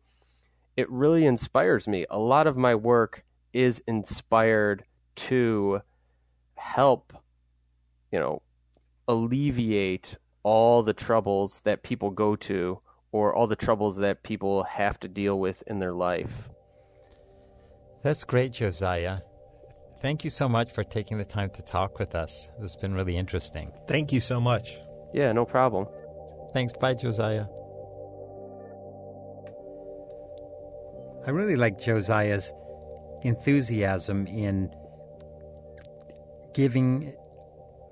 it 0.80 0.90
really 0.90 1.26
inspires 1.26 1.90
me. 1.90 2.06
A 2.10 2.18
lot 2.18 2.48
of 2.48 2.56
my 2.56 2.74
work 2.74 3.26
is 3.52 3.84
inspired 3.86 4.86
to 5.18 5.82
help, 6.56 7.12
you 8.14 8.20
know, 8.20 8.42
alleviate 9.06 10.18
all 10.44 10.82
the 10.82 10.94
troubles 10.94 11.62
that 11.66 11.84
people 11.84 12.12
go 12.12 12.38
to 12.38 12.80
or 13.12 13.36
all 13.36 13.46
the 13.46 13.58
troubles 13.58 13.98
that 13.98 14.24
people 14.24 14.64
have 14.64 14.98
to 15.02 15.10
deal 15.10 15.38
with 15.38 15.62
in 15.68 15.80
their 15.80 15.92
life. 15.92 16.50
That's 18.02 18.24
great, 18.24 18.54
Josiah. 18.54 19.20
Thank 20.02 20.24
you 20.24 20.30
so 20.30 20.48
much 20.48 20.72
for 20.72 20.86
taking 20.86 21.18
the 21.18 21.26
time 21.26 21.50
to 21.56 21.62
talk 21.62 22.00
with 22.00 22.16
us. 22.16 22.52
It's 22.62 22.78
been 22.78 22.94
really 22.94 23.18
interesting. 23.18 23.70
Thank 23.86 24.14
you 24.14 24.22
so 24.22 24.40
much. 24.40 24.78
Yeah, 25.14 25.34
no 25.34 25.44
problem. 25.44 25.88
Thanks. 26.54 26.72
Bye, 26.72 26.94
Josiah. 26.94 27.48
I 31.30 31.32
really 31.32 31.58
like 31.58 31.80
Josiah's 31.80 32.52
enthusiasm 33.22 34.26
in 34.26 34.74
giving 36.56 37.14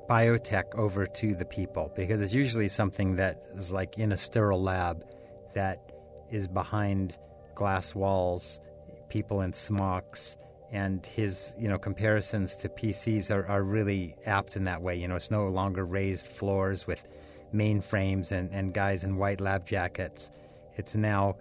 biotech 0.09 0.73
over 0.73 1.05
to 1.05 1.35
the 1.35 1.45
people 1.45 1.93
because 1.95 2.19
it's 2.19 2.33
usually 2.33 2.67
something 2.67 3.17
that 3.17 3.43
is 3.53 3.71
like 3.71 3.99
in 3.99 4.11
a 4.11 4.17
sterile 4.17 4.63
lab 4.63 5.05
that 5.53 5.91
is 6.31 6.47
behind 6.47 7.15
glass 7.53 7.93
walls, 7.93 8.59
people 9.07 9.41
in 9.41 9.53
smocks, 9.53 10.35
and 10.71 11.05
his 11.05 11.53
you 11.59 11.67
know 11.67 11.77
comparisons 11.77 12.57
to 12.57 12.69
PCs 12.69 13.29
are, 13.29 13.45
are 13.45 13.61
really 13.61 14.15
apt 14.25 14.55
in 14.55 14.63
that 14.63 14.81
way. 14.81 14.95
You 14.95 15.07
know, 15.07 15.15
it's 15.15 15.29
no 15.29 15.47
longer 15.47 15.85
raised 15.85 16.27
floors 16.27 16.87
with 16.87 17.07
mainframes 17.53 18.31
and, 18.31 18.51
and 18.51 18.73
guys 18.73 19.03
in 19.03 19.15
white 19.15 19.41
lab 19.41 19.67
jackets. 19.67 20.31
It's 20.75 20.95
now 20.95 21.35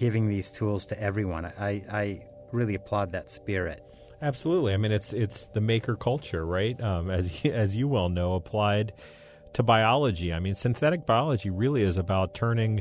giving 0.00 0.30
these 0.30 0.50
tools 0.50 0.86
to 0.86 0.98
everyone. 0.98 1.44
I, 1.44 1.82
I 1.92 2.22
really 2.52 2.74
applaud 2.74 3.12
that 3.12 3.30
spirit. 3.30 3.84
Absolutely. 4.22 4.72
I 4.72 4.78
mean, 4.78 4.92
it's 4.92 5.12
it's 5.12 5.44
the 5.52 5.60
maker 5.60 5.94
culture, 5.94 6.44
right? 6.46 6.80
Um, 6.80 7.10
as 7.10 7.44
as 7.44 7.76
you 7.76 7.86
well 7.86 8.08
know, 8.08 8.32
applied 8.32 8.94
to 9.52 9.62
biology. 9.62 10.32
I 10.32 10.40
mean, 10.40 10.54
synthetic 10.54 11.04
biology 11.04 11.50
really 11.50 11.82
is 11.82 11.98
about 11.98 12.34
turning 12.34 12.80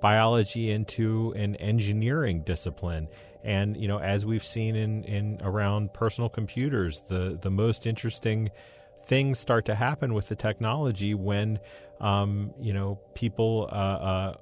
biology 0.00 0.70
into 0.70 1.32
an 1.36 1.56
engineering 1.56 2.42
discipline. 2.42 3.08
And 3.42 3.76
you 3.76 3.88
know, 3.88 3.98
as 3.98 4.24
we've 4.24 4.44
seen 4.44 4.76
in, 4.76 5.02
in 5.02 5.40
around 5.42 5.92
personal 5.92 6.28
computers, 6.28 7.02
the 7.08 7.40
the 7.42 7.50
most 7.50 7.88
interesting 7.88 8.52
things 9.04 9.40
start 9.40 9.64
to 9.64 9.74
happen 9.74 10.14
with 10.14 10.28
the 10.28 10.36
technology 10.36 11.14
when 11.14 11.58
um, 12.00 12.54
you 12.60 12.72
know 12.72 13.00
people 13.14 13.68
uh, 13.72 13.74
uh, 13.74 14.36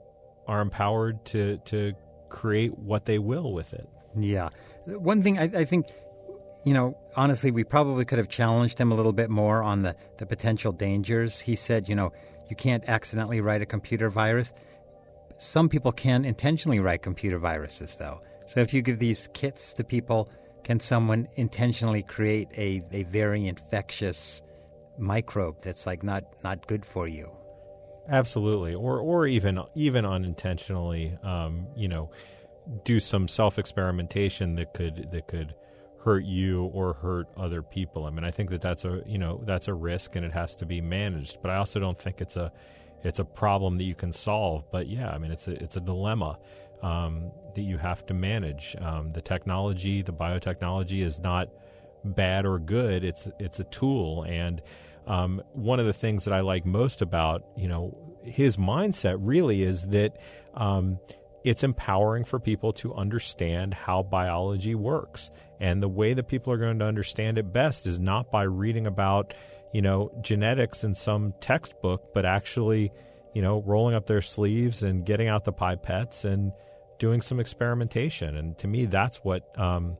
are 0.47 0.61
empowered 0.61 1.25
to 1.25 1.57
to 1.65 1.95
create 2.31 2.79
what 2.79 3.05
they 3.05 3.19
will 3.19 3.53
with 3.53 3.75
it. 3.75 3.89
Yeah, 4.17 4.49
one 4.87 5.23
thing 5.23 5.39
I, 5.39 5.45
I 5.45 5.65
think 5.65 5.87
you 6.65 6.75
know, 6.75 6.97
honestly, 7.17 7.51
we 7.51 7.65
probably 7.65 8.05
could 8.05 8.19
have 8.19 8.29
challenged 8.29 8.79
him 8.79 8.93
a 8.93 8.95
little 8.95 9.13
bit 9.13 9.31
more 9.31 9.63
on 9.63 9.83
the, 9.83 9.97
the 10.19 10.27
potential 10.27 10.73
dangers. 10.73 11.41
He 11.41 11.55
said, 11.55 11.89
you 11.89 11.95
know, 11.95 12.13
you 12.49 12.57
can't 12.57 12.85
accidentally 12.87 13.41
write 13.41 13.63
a 13.63 13.67
computer 13.67 14.11
virus. 14.11 14.53
Some 15.39 15.69
people 15.69 15.93
can 15.93 16.25
intentionally 16.25 16.81
write 16.81 17.03
computer 17.03 17.39
viruses, 17.39 17.97
though. 17.97 18.21
So 18.47 18.61
if 18.61 18.75
you 18.75 18.83
give 18.83 18.99
these 18.99 19.29
kits 19.33 19.73
to 19.75 19.85
people, 19.85 20.29
can 20.65 20.81
someone 20.81 21.29
intentionally 21.37 22.03
create 22.03 22.49
a, 22.57 22.83
a 22.93 23.05
very 23.05 23.47
infectious 23.47 24.43
microbe 24.99 25.63
that's 25.63 25.87
like 25.87 26.03
not, 26.03 26.25
not 26.45 26.67
good 26.67 26.85
for 26.85 27.09
you? 27.09 27.31
Absolutely, 28.11 28.75
or 28.75 28.99
or 28.99 29.27
even 29.29 29.61
even 29.77 30.05
unintentionally, 30.05 31.17
um, 31.23 31.69
you 31.77 31.87
know, 31.87 32.11
do 32.85 32.99
some 32.99 33.29
self 33.29 33.57
experimentation 33.57 34.57
that 34.57 34.75
could 34.75 35.13
that 35.13 35.29
could 35.29 35.55
hurt 36.03 36.25
you 36.25 36.65
or 36.75 36.95
hurt 36.95 37.29
other 37.37 37.63
people. 37.63 38.07
I 38.07 38.11
mean, 38.11 38.25
I 38.25 38.33
think 38.33 38.51
that 38.51 38.61
that's 38.61 38.85
a 38.85 39.03
you 39.07 39.19
know 39.19 39.41
that's 39.47 39.69
a 39.69 39.75
risk 39.75 40.17
and 40.17 40.27
it 40.27 40.33
has 40.33 40.57
to 40.57 40.67
be 40.67 40.81
managed. 40.81 41.41
But 41.41 41.53
I 41.53 41.57
also 41.57 41.79
don't 41.79 41.99
think 41.99 42.21
it's 42.21 42.37
a 42.37 42.51
it's 43.05 43.21
a 43.21 43.25
problem 43.25 43.79
that 43.79 43.85
you 43.85 43.95
can 43.95 44.13
solve. 44.13 44.69
But 44.73 44.89
yeah, 44.89 45.11
I 45.11 45.19
mean, 45.19 45.31
it's 45.31 45.47
a 45.47 45.63
it's 45.63 45.77
a 45.77 45.81
dilemma 45.81 46.37
um, 46.83 47.31
that 47.55 47.63
you 47.63 47.79
have 47.79 48.05
to 48.07 48.15
manage. 48.15 48.75
Um, 48.81 49.13
the 49.13 49.23
technology, 49.23 50.03
the 50.03 50.13
biotechnology, 50.13 51.05
is 51.05 51.21
not 51.21 51.49
bad 52.05 52.45
or 52.45 52.59
good. 52.59 53.05
It's 53.05 53.29
it's 53.39 53.61
a 53.61 53.65
tool, 53.65 54.25
and 54.25 54.61
um, 55.07 55.43
one 55.53 55.81
of 55.81 55.87
the 55.87 55.93
things 55.93 56.25
that 56.25 56.35
I 56.35 56.41
like 56.41 56.65
most 56.65 57.03
about 57.03 57.45
you 57.57 57.69
know 57.69 57.97
his 58.25 58.57
mindset 58.57 59.19
really 59.21 59.63
is 59.63 59.87
that 59.89 60.17
um, 60.55 60.99
it's 61.45 61.63
empowering 61.63 62.25
for 62.25 62.39
people 62.39 62.73
to 62.75 62.95
understand 62.95 63.75
how 63.75 64.03
biology 64.03 64.75
works. 64.75 65.31
And 65.59 65.83
the 65.83 65.89
way 65.89 66.15
that 66.15 66.29
people 66.29 66.53
are 66.53 66.59
going 66.59 66.79
to 66.79 66.85
understand 66.85 67.39
it 67.39 67.53
best 67.53 67.87
is 67.87 67.99
not 67.99 68.31
by 68.31 68.43
reading 68.43 68.87
about, 68.87 69.35
you 69.73 69.83
know, 69.83 70.11
genetics 70.23 70.85
in 70.85 70.95
some 70.95 71.35
textbook, 71.41 72.13
but 72.15 72.25
actually, 72.25 72.93
you 73.35 73.43
know, 73.43 73.63
rolling 73.63 73.95
up 73.95 74.07
their 74.07 74.23
sleeves 74.23 74.83
and 74.83 75.05
getting 75.05 75.29
out 75.29 75.45
the 75.45 75.53
pipettes 75.53 76.25
and 76.25 76.53
doing 76.99 77.21
some 77.21 77.41
experimentation. 77.41 78.37
And 78.37 78.57
to 78.59 78.69
me, 78.69 78.87
that's 78.87 79.19
what 79.19 79.59
um, 79.59 79.97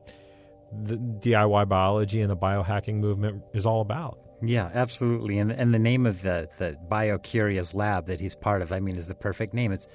the 0.83 0.97
DIY 0.97 1.67
biology 1.67 2.21
and 2.21 2.29
the 2.29 2.37
biohacking 2.37 2.95
movement 2.95 3.43
is 3.53 3.65
all 3.65 3.81
about. 3.81 4.19
Yeah, 4.41 4.69
absolutely. 4.73 5.37
And 5.37 5.51
and 5.51 5.73
the 5.73 5.79
name 5.79 6.05
of 6.05 6.21
the 6.21 6.49
the 6.57 6.77
BioCurious 6.89 7.73
lab 7.73 8.07
that 8.07 8.19
he's 8.19 8.35
part 8.35 8.61
of, 8.61 8.71
I 8.71 8.79
mean, 8.79 8.95
is 8.95 9.07
the 9.07 9.15
perfect 9.15 9.53
name. 9.53 9.71
It's 9.71 9.87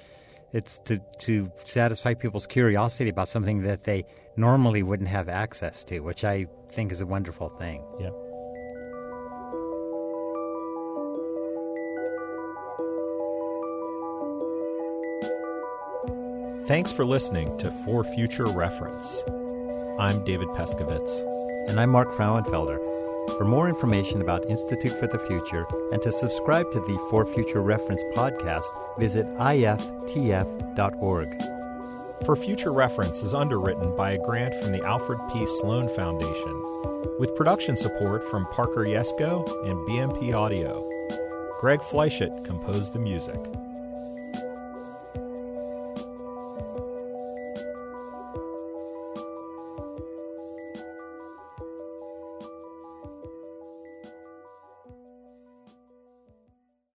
it's 0.53 0.79
to 0.85 0.99
to 1.19 1.51
satisfy 1.65 2.13
people's 2.13 2.47
curiosity 2.47 3.09
about 3.09 3.27
something 3.27 3.63
that 3.63 3.83
they 3.83 4.05
normally 4.37 4.83
wouldn't 4.83 5.09
have 5.09 5.27
access 5.27 5.83
to, 5.85 5.99
which 5.99 6.23
I 6.23 6.47
think 6.71 6.91
is 6.91 7.01
a 7.01 7.05
wonderful 7.05 7.49
thing. 7.49 7.83
Yeah. 7.99 8.11
Thanks 16.67 16.91
for 16.91 17.05
listening 17.05 17.57
to 17.59 17.71
For 17.85 18.03
Future 18.03 18.45
Reference. 18.45 19.23
I'm 19.99 20.23
David 20.25 20.49
Peskovitz. 20.49 21.23
And 21.69 21.79
I'm 21.79 21.89
Mark 21.89 22.11
Frauenfelder. 22.11 23.06
For 23.35 23.45
more 23.45 23.67
information 23.67 24.21
about 24.21 24.49
Institute 24.49 24.93
for 24.93 25.07
the 25.07 25.19
Future 25.19 25.67
and 25.91 26.01
to 26.01 26.11
subscribe 26.11 26.71
to 26.71 26.79
the 26.79 26.97
For 27.09 27.25
Future 27.25 27.61
Reference 27.61 28.01
podcast, 28.15 28.65
visit 28.97 29.27
iftf.org. 29.35 31.27
For 32.25 32.35
Future 32.35 32.71
Reference 32.73 33.21
is 33.21 33.33
underwritten 33.35 33.95
by 33.95 34.13
a 34.13 34.17
grant 34.17 34.55
from 34.55 34.71
the 34.71 34.83
Alfred 34.83 35.19
P. 35.31 35.45
Sloan 35.45 35.87
Foundation, 35.89 36.63
with 37.19 37.35
production 37.35 37.77
support 37.77 38.27
from 38.29 38.47
Parker 38.47 38.85
Yesko 38.85 39.45
and 39.69 39.77
BMP 39.87 40.33
Audio. 40.33 40.89
Greg 41.59 41.81
Fleischert 41.81 42.45
composed 42.45 42.93
the 42.93 42.99
music. 42.99 43.39